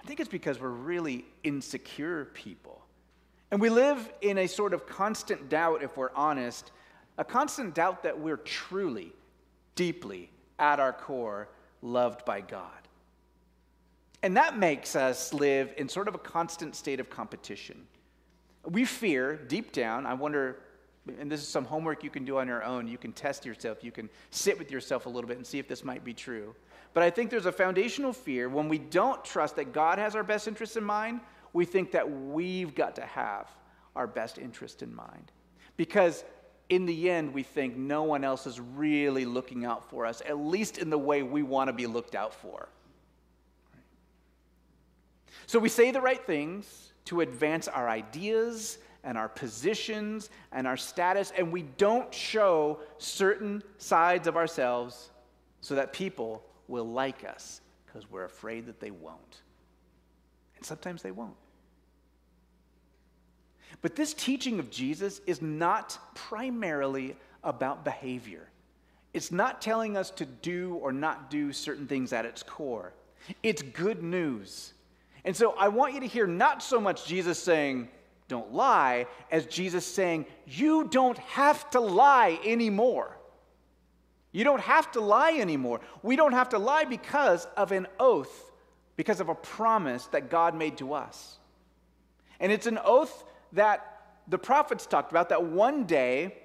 I 0.00 0.06
think 0.06 0.20
it's 0.20 0.28
because 0.28 0.60
we're 0.60 0.68
really 0.68 1.24
insecure 1.42 2.26
people. 2.26 2.80
And 3.50 3.60
we 3.60 3.70
live 3.70 4.08
in 4.20 4.38
a 4.38 4.46
sort 4.46 4.72
of 4.72 4.86
constant 4.86 5.48
doubt, 5.48 5.82
if 5.82 5.96
we're 5.96 6.14
honest, 6.14 6.70
a 7.16 7.24
constant 7.24 7.74
doubt 7.74 8.04
that 8.04 8.20
we're 8.20 8.36
truly, 8.36 9.12
deeply, 9.74 10.30
at 10.60 10.78
our 10.78 10.92
core, 10.92 11.48
loved 11.82 12.24
by 12.24 12.40
God. 12.40 12.70
And 14.22 14.36
that 14.36 14.56
makes 14.56 14.94
us 14.94 15.34
live 15.34 15.74
in 15.76 15.88
sort 15.88 16.06
of 16.06 16.14
a 16.14 16.18
constant 16.18 16.76
state 16.76 17.00
of 17.00 17.10
competition. 17.10 17.88
We 18.70 18.84
fear, 18.84 19.36
deep 19.36 19.72
down, 19.72 20.06
I 20.06 20.14
wonder 20.14 20.58
and 21.18 21.30
this 21.30 21.40
is 21.40 21.48
some 21.48 21.64
homework 21.64 22.04
you 22.04 22.10
can 22.10 22.24
do 22.24 22.38
on 22.38 22.48
your 22.48 22.62
own. 22.62 22.86
You 22.86 22.98
can 22.98 23.12
test 23.12 23.46
yourself. 23.46 23.82
You 23.82 23.92
can 23.92 24.10
sit 24.30 24.58
with 24.58 24.70
yourself 24.70 25.06
a 25.06 25.08
little 25.08 25.28
bit 25.28 25.36
and 25.36 25.46
see 25.46 25.58
if 25.58 25.68
this 25.68 25.84
might 25.84 26.04
be 26.04 26.12
true. 26.12 26.54
But 26.94 27.02
I 27.02 27.10
think 27.10 27.30
there's 27.30 27.46
a 27.46 27.52
foundational 27.52 28.12
fear 28.12 28.48
when 28.48 28.68
we 28.68 28.78
don't 28.78 29.24
trust 29.24 29.56
that 29.56 29.72
God 29.72 29.98
has 29.98 30.14
our 30.14 30.22
best 30.22 30.48
interests 30.48 30.76
in 30.76 30.84
mind, 30.84 31.20
we 31.52 31.64
think 31.64 31.92
that 31.92 32.10
we've 32.10 32.74
got 32.74 32.96
to 32.96 33.02
have 33.02 33.48
our 33.96 34.06
best 34.06 34.38
interest 34.38 34.82
in 34.82 34.94
mind. 34.94 35.32
Because 35.76 36.24
in 36.68 36.84
the 36.84 37.10
end, 37.10 37.32
we 37.32 37.42
think 37.42 37.76
no 37.76 38.02
one 38.02 38.24
else 38.24 38.46
is 38.46 38.60
really 38.60 39.24
looking 39.24 39.64
out 39.64 39.88
for 39.88 40.04
us, 40.04 40.20
at 40.26 40.38
least 40.38 40.78
in 40.78 40.90
the 40.90 40.98
way 40.98 41.22
we 41.22 41.42
want 41.42 41.68
to 41.68 41.72
be 41.72 41.86
looked 41.86 42.14
out 42.14 42.34
for. 42.34 42.68
So 45.46 45.58
we 45.58 45.70
say 45.70 45.90
the 45.90 46.00
right 46.00 46.22
things 46.26 46.92
to 47.08 47.22
advance 47.22 47.68
our 47.68 47.88
ideas 47.88 48.78
and 49.02 49.16
our 49.16 49.28
positions 49.28 50.28
and 50.52 50.66
our 50.66 50.76
status, 50.76 51.32
and 51.36 51.50
we 51.50 51.62
don't 51.62 52.12
show 52.12 52.78
certain 52.98 53.62
sides 53.78 54.26
of 54.26 54.36
ourselves 54.36 55.10
so 55.62 55.74
that 55.74 55.92
people 55.92 56.44
will 56.68 56.86
like 56.86 57.24
us 57.24 57.62
because 57.86 58.10
we're 58.10 58.24
afraid 58.24 58.66
that 58.66 58.78
they 58.78 58.90
won't. 58.90 59.40
And 60.56 60.66
sometimes 60.66 61.02
they 61.02 61.10
won't. 61.10 61.36
But 63.80 63.96
this 63.96 64.12
teaching 64.12 64.58
of 64.58 64.70
Jesus 64.70 65.22
is 65.26 65.40
not 65.40 65.98
primarily 66.14 67.16
about 67.42 67.84
behavior. 67.84 68.48
It's 69.14 69.32
not 69.32 69.62
telling 69.62 69.96
us 69.96 70.10
to 70.10 70.26
do 70.26 70.74
or 70.82 70.92
not 70.92 71.30
do 71.30 71.54
certain 71.54 71.86
things 71.86 72.12
at 72.12 72.26
its 72.26 72.42
core. 72.42 72.92
It's 73.42 73.62
good 73.62 74.02
news. 74.02 74.74
And 75.28 75.36
so 75.36 75.50
I 75.58 75.68
want 75.68 75.92
you 75.92 76.00
to 76.00 76.06
hear 76.06 76.26
not 76.26 76.62
so 76.62 76.80
much 76.80 77.04
Jesus 77.04 77.38
saying, 77.38 77.90
don't 78.28 78.54
lie, 78.54 79.04
as 79.30 79.44
Jesus 79.44 79.84
saying, 79.84 80.24
You 80.46 80.84
don't 80.84 81.18
have 81.18 81.68
to 81.72 81.80
lie 81.80 82.40
anymore. 82.46 83.14
You 84.32 84.42
don't 84.44 84.62
have 84.62 84.90
to 84.92 85.02
lie 85.02 85.32
anymore. 85.32 85.82
We 86.02 86.16
don't 86.16 86.32
have 86.32 86.48
to 86.48 86.58
lie 86.58 86.86
because 86.86 87.46
of 87.58 87.72
an 87.72 87.88
oath, 88.00 88.50
because 88.96 89.20
of 89.20 89.28
a 89.28 89.34
promise 89.34 90.06
that 90.06 90.30
God 90.30 90.54
made 90.54 90.78
to 90.78 90.94
us. 90.94 91.36
And 92.40 92.50
it's 92.50 92.66
an 92.66 92.78
oath 92.82 93.22
that 93.52 94.00
the 94.28 94.38
prophets 94.38 94.86
talked 94.86 95.12
about 95.12 95.28
that 95.28 95.44
one 95.44 95.84
day 95.84 96.38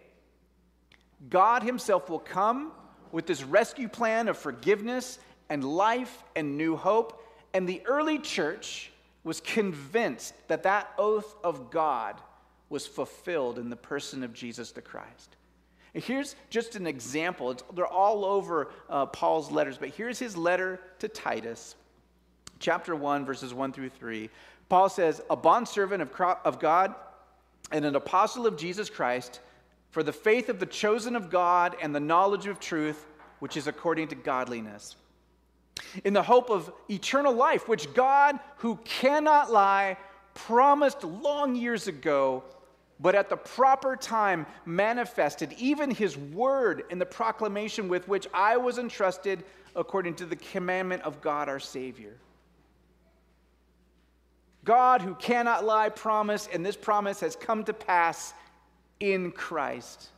God 1.30 1.63
Himself 1.63 2.10
will 2.10 2.19
come 2.19 2.74
with 3.13 3.28
this 3.28 3.46
rescue 3.46 3.88
plan 3.88 4.28
of 4.28 4.38
forgiveness 4.38 5.19
and 5.50 5.63
life 5.63 6.26
and 6.36 6.58
new 6.58 6.76
hope. 6.76 7.23
And 7.54 7.68
the 7.68 7.82
early 7.86 8.20
church 8.20 8.92
was 9.24 9.39
convinced 9.39 10.34
that 10.48 10.63
that 10.63 10.92
oath 10.98 11.36
of 11.44 11.72
God 11.72 12.20
was 12.70 12.88
fulfilled 12.88 13.60
in 13.60 13.70
the 13.70 13.76
person 13.76 14.24
of 14.24 14.34
Jesus 14.34 14.72
the 14.72 14.82
Christ. 14.82 15.36
And 15.94 16.04
here's 16.04 16.36
just 16.50 16.76
an 16.76 16.88
example. 16.88 17.52
It's, 17.52 17.63
they're 17.74 17.86
all 17.86 18.26
over 18.26 18.72
uh, 18.89 19.06
Paul's 19.06 19.52
letters, 19.52 19.78
but 19.78 19.89
here's 19.89 20.18
his 20.18 20.36
letter 20.36 20.80
to 21.00 21.08
Titus, 21.08 21.76
chapter 22.60 22.96
1, 22.96 23.26
verses 23.26 23.54
1 23.54 23.74
through 23.74 23.89
3. 23.89 24.30
Paul 24.70 24.89
says, 24.89 25.22
A 25.30 25.36
bondservant 25.36 26.02
of, 26.02 26.10
of 26.44 26.60
God 26.60 26.96
and 27.72 27.86
an 27.86 27.96
apostle 27.96 28.48
of 28.48 28.58
Jesus 28.58 28.89
Christ, 28.89 29.39
for 29.92 30.02
the 30.02 30.12
faith 30.12 30.50
of 30.50 30.60
the 30.60 30.66
chosen 30.66 31.16
of 31.16 31.30
God 31.30 31.76
and 31.80 31.94
the 31.94 32.00
knowledge 32.00 32.48
of 32.48 32.60
truth, 32.60 33.06
which 33.39 33.56
is 33.56 33.68
according 33.68 34.08
to 34.08 34.16
godliness 34.16 34.96
in 36.04 36.14
the 36.14 36.24
hope 36.24 36.50
of 36.50 36.72
eternal 36.90 37.34
life, 37.34 37.68
which 37.68 37.94
God, 37.94 38.40
who 38.58 38.78
cannot 38.84 39.52
lie, 39.52 39.98
promised 40.34 41.04
long 41.04 41.56
years 41.56 41.88
ago, 41.88 42.44
but 43.00 43.16
at 43.16 43.30
the 43.30 43.38
proper 43.38 43.96
time 43.96 44.46
manifested 44.66 45.54
even 45.58 45.92
his 45.92 46.18
word 46.18 46.84
in 46.90 47.00
the 47.00 47.06
proclamation 47.06 47.90
with 47.90 48.08
which 48.08 48.28
I 48.34 48.58
was 48.58 48.78
entrusted 48.78 49.44
according 49.76 50.16
to 50.16 50.26
the 50.26 50.36
commandment 50.36 51.04
of 51.04 51.22
God 51.22 51.50
our 51.50 51.60
Savior. 51.60 52.16
God, 54.64 55.02
who 55.02 55.16
cannot 55.16 55.66
lie, 55.66 55.90
promised, 55.90 56.50
and 56.54 56.66
this 56.66 56.78
promise 56.78 57.20
has 57.20 57.36
come 57.36 57.66
to 57.66 57.74
pass 57.74 58.34
in 59.00 59.32
Christ. 59.32 60.10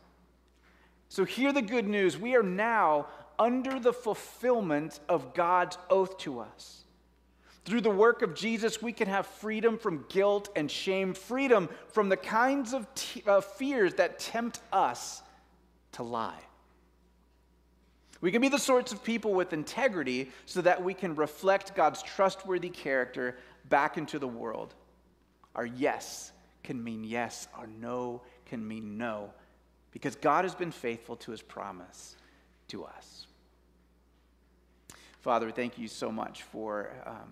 So, 1.10 1.24
hear 1.24 1.52
the 1.52 1.62
good 1.62 1.88
news. 1.88 2.18
We 2.18 2.36
are 2.36 2.44
now 2.44 3.08
under 3.38 3.80
the 3.80 3.94
fulfillment 3.94 5.00
of 5.10 5.34
God's 5.34 5.78
oath 5.90 6.18
to 6.20 6.40
us. 6.40 6.84
Through 7.66 7.82
the 7.82 7.90
work 7.90 8.22
of 8.22 8.36
Jesus, 8.36 8.82
we 8.82 8.94
can 8.94 9.08
have 9.08 9.26
freedom 9.26 9.78
from 9.78 10.06
guilt 10.10 10.50
and 10.56 10.70
shame, 10.70 11.14
freedom 11.14 11.68
from 11.88 12.10
the 12.10 12.18
kinds 12.18 12.74
of 12.74 12.88
t- 12.94 13.24
uh, 13.26 13.42
fears 13.42 13.96
that 13.96 14.20
tempt 14.20 14.60
us 14.72 15.24
to 15.94 16.04
lie. 16.04 16.40
We 18.22 18.32
can 18.32 18.42
be 18.42 18.50
the 18.50 18.60
sorts 18.60 18.92
of 18.92 19.04
people 19.04 19.34
with 19.34 19.52
integrity 19.52 20.32
so 20.46 20.62
that 20.62 20.84
we 20.84 20.94
can 20.94 21.16
reflect 21.16 21.76
God's 21.76 22.04
trustworthy 22.04 22.70
character 22.70 23.36
back 23.70 23.98
into 23.98 24.20
the 24.20 24.28
world. 24.28 24.76
Our 25.56 25.66
yes 25.66 26.32
can 26.64 26.84
mean 26.84 27.04
yes, 27.04 27.48
our 27.56 27.68
no 27.68 28.22
can 28.46 28.68
mean 28.68 28.98
no, 28.98 29.32
because 29.92 30.16
God 30.16 30.46
has 30.46 30.54
been 30.54 30.72
faithful 30.72 31.16
to 31.18 31.32
his 31.32 31.42
promise 31.42 32.16
to 32.70 32.86
us. 32.86 33.28
Father, 35.22 35.52
thank 35.52 35.78
you 35.78 35.88
so 35.88 36.12
much 36.12 36.44
for, 36.44 36.92
um, 37.06 37.32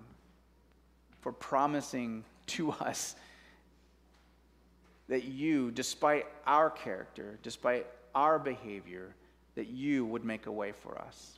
for 1.22 1.32
promising 1.32 2.24
to 2.48 2.72
us 2.72 3.16
that 5.10 5.26
you, 5.26 5.70
despite 5.72 6.26
our 6.48 6.70
character, 6.70 7.38
despite 7.44 7.86
our 8.16 8.40
behavior, 8.40 9.14
that 9.56 9.68
you 9.68 10.06
would 10.06 10.26
make 10.26 10.48
a 10.48 10.52
way 10.52 10.72
for 10.72 10.98
us 11.00 11.38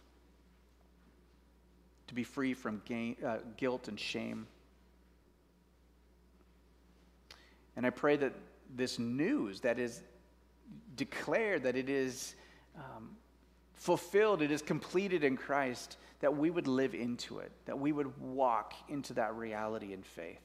to 2.07 2.13
be 2.13 2.23
free 2.23 2.53
from 2.53 2.81
uh, 3.25 3.37
guilt 3.57 3.87
and 3.87 3.99
shame. 3.99 4.47
And 7.75 7.85
I 7.85 7.89
pray 7.89 8.15
that 8.15 8.33
this 8.75 8.99
news 8.99 9.59
that 9.61 9.79
is 9.79 10.01
declared, 10.95 11.63
that 11.63 11.75
it 11.75 11.89
is 11.89 12.35
um, 12.77 13.09
fulfilled, 13.75 14.41
it 14.41 14.51
is 14.51 14.61
completed 14.61 15.23
in 15.23 15.37
Christ, 15.37 15.97
that 16.19 16.35
we 16.35 16.49
would 16.49 16.67
live 16.67 16.95
into 16.95 17.39
it, 17.39 17.51
that 17.65 17.77
we 17.77 17.91
would 17.91 18.19
walk 18.19 18.73
into 18.89 19.13
that 19.13 19.35
reality 19.35 19.93
in 19.93 20.01
faith. 20.01 20.39